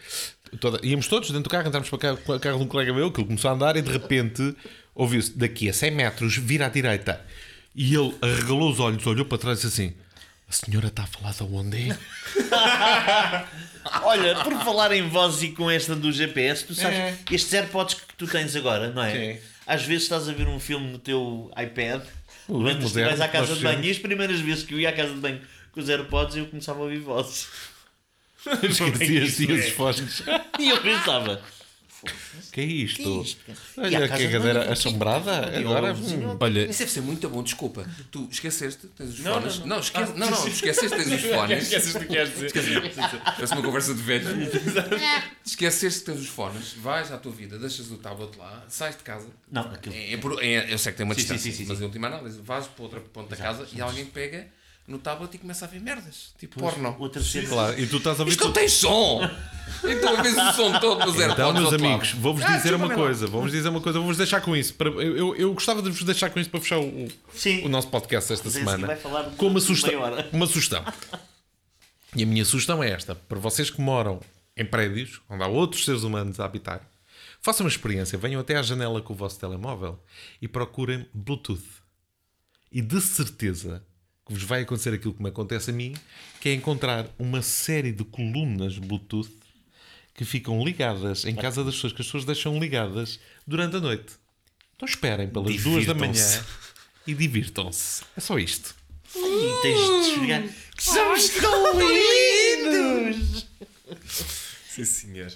[0.59, 1.99] Toda- íamos todos dentro do carro, entramos para o
[2.39, 4.55] carro, de um colega meu que ele começou a andar e de repente
[4.93, 7.19] ouviu-se daqui a 100 metros vira à direita.
[7.75, 9.95] E ele arregalou os olhos, olhou para trás e disse assim:
[10.47, 11.87] A senhora está a falar de onde?
[14.03, 17.17] Olha, por falar em voz e com esta do GPS, tu sabes, É.
[17.31, 19.11] estes AirPods que tu tens agora, não é?
[19.35, 19.39] Sim.
[19.65, 22.01] Às vezes estás a ver um filme no teu iPad,
[22.47, 23.83] O levantas-te e vais à casa de banho.
[23.83, 25.41] E as primeiras vezes que eu ia à casa de banho
[25.71, 27.47] com os AirPods, eu começava a ouvir vozes.
[28.63, 30.23] Esquecias-te os fones.
[30.59, 31.41] E eu pensava,
[32.51, 33.21] Que é isto?
[33.23, 33.89] isto, cara?
[33.89, 35.57] E à Olha, casa que de cadeira assombrada.
[35.57, 35.93] Agora.
[35.93, 36.37] hum.
[36.39, 37.85] olha, Isso deve ser muito bom, desculpa.
[38.11, 39.59] Tu esqueceste, tens os fones.
[39.59, 41.63] Não, não, não, tu esqueceste, tens os fones.
[41.63, 43.21] esqueces do que queres dizer.
[43.23, 44.27] Parece uma conversa de velho.
[45.45, 49.03] Esqueceste que tens os fones, vais à tua vida, deixas o tablet lá, sais de
[49.03, 49.27] casa.
[49.51, 49.95] Não, aquilo.
[49.95, 51.81] É, é por- é- eu sei que tem uma Sim, distância, sim, sim, sim, mas
[51.81, 54.47] em última análise, vais para outra ponta da casa e alguém pega
[54.87, 56.33] no tablet e começa a ver merdas.
[56.37, 56.95] Tipo porno.
[56.99, 57.47] Outra cena.
[57.47, 59.21] Claro, e tu estás a ouvir Isto não tem som!
[59.85, 61.33] Então a vez o som todo nos AirPods.
[61.33, 63.25] Então, meus amigos, vou-vos Ah, dizer uma coisa.
[63.27, 63.97] Vou-vos dizer uma coisa.
[63.99, 64.73] Vou-vos deixar com isso.
[64.73, 67.07] Para- Eu, eu, eu gostava de vos deixar com isso para fechar o,
[67.65, 68.87] o nosso podcast esta Mas semana.
[68.87, 70.01] vai falar Com uma sugestão.
[70.33, 70.83] Uma sugestão.
[72.15, 74.19] E a minha sugestão é esta: para vocês que moram
[74.55, 76.81] em prédios onde há outros seres humanos a habitar,
[77.41, 78.17] façam uma experiência.
[78.17, 79.97] Venham até à janela com o vosso telemóvel
[80.41, 81.63] e procurem Bluetooth.
[82.71, 83.83] E de certeza
[84.25, 85.93] que vos vai acontecer aquilo que me acontece a mim,
[86.39, 89.29] que é encontrar uma série de colunas Bluetooth
[90.15, 94.13] que ficam ligadas em casa das pessoas, que as pessoas deixam ligadas durante a noite.
[94.75, 96.43] Então esperem pelas duas da manhã
[97.07, 98.03] e divirtam-se.
[98.15, 98.75] É só isto.
[99.15, 100.43] E tens de desligar.
[100.75, 103.45] Que somos tão lindos!
[104.69, 105.31] Sim, senhor.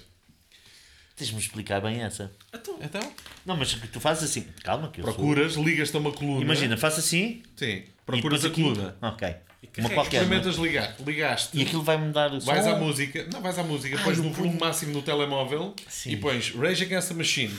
[1.16, 2.32] Tens-me explicar bem essa.
[2.80, 3.12] Então,
[3.44, 4.42] Não, mas tu fazes assim.
[4.62, 6.42] Calma, que eu sou- procuras, ligas-te a uma coluna.
[6.42, 7.42] Imagina, faço assim.
[7.56, 7.82] Sim,
[8.12, 8.96] procuras a coluna.
[9.02, 9.34] Ok.
[9.78, 10.24] Uma qualquer.
[10.24, 10.38] não é?
[10.38, 11.56] Experimentas ligar, ligaste.
[11.58, 12.30] E aquilo vai-me dar.
[12.40, 12.70] Vais som.
[12.72, 16.10] à música, não vais à música, pões no volume máximo no telemóvel Sim.
[16.10, 17.54] e pões Rage Against the Machine,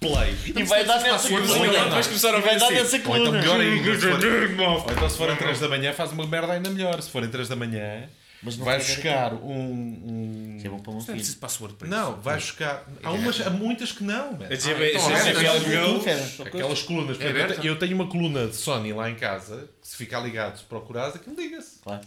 [0.00, 0.34] play.
[0.56, 1.84] E vai dar nessa coluna.
[1.90, 2.74] Vais começar a E vai ouvir dar assim.
[2.74, 3.38] nessa Ou então coluna.
[3.40, 6.70] melhor ainda, se for- ou então se forem 3 da manhã, faz uma merda ainda
[6.70, 7.00] melhor.
[7.02, 8.08] Se forem 3 da manhã,
[8.42, 11.16] Mas não quer buscar um, um- Isso é bom para o meu Não filho.
[11.18, 11.96] preciso password para isso.
[11.96, 12.86] Não, vais buscar.
[13.02, 14.46] Há, umas, há muitas que não, man.
[14.50, 16.42] A GB então, Go.
[16.46, 17.18] Aquelas colunas.
[17.62, 21.16] eu tenho uma coluna de Sony lá em casa, que se ficar ligado, se procurares,
[21.16, 21.80] aquilo liga-se.
[21.80, 22.00] Claro.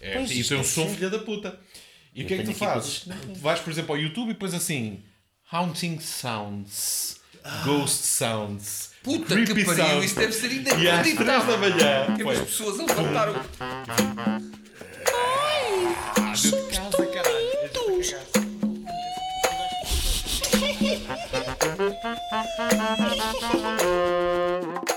[0.00, 1.58] É, Pois, isto tem um é som filha da puta.
[2.14, 3.04] E Eu o que é que tu fazes?
[3.36, 5.02] Vais, por exemplo, ao YouTube e pões assim:
[5.52, 7.20] Haunting Sounds,
[7.64, 8.90] Ghost Sounds.
[9.02, 10.04] Puta creepy que pariu, sounds.
[10.06, 11.58] isso deve ser E às 3 da inacreditável.
[11.58, 12.16] manhã.
[12.16, 13.34] Temos pessoas a levantar o.
[21.80, 22.04] Thank
[24.88, 24.89] you.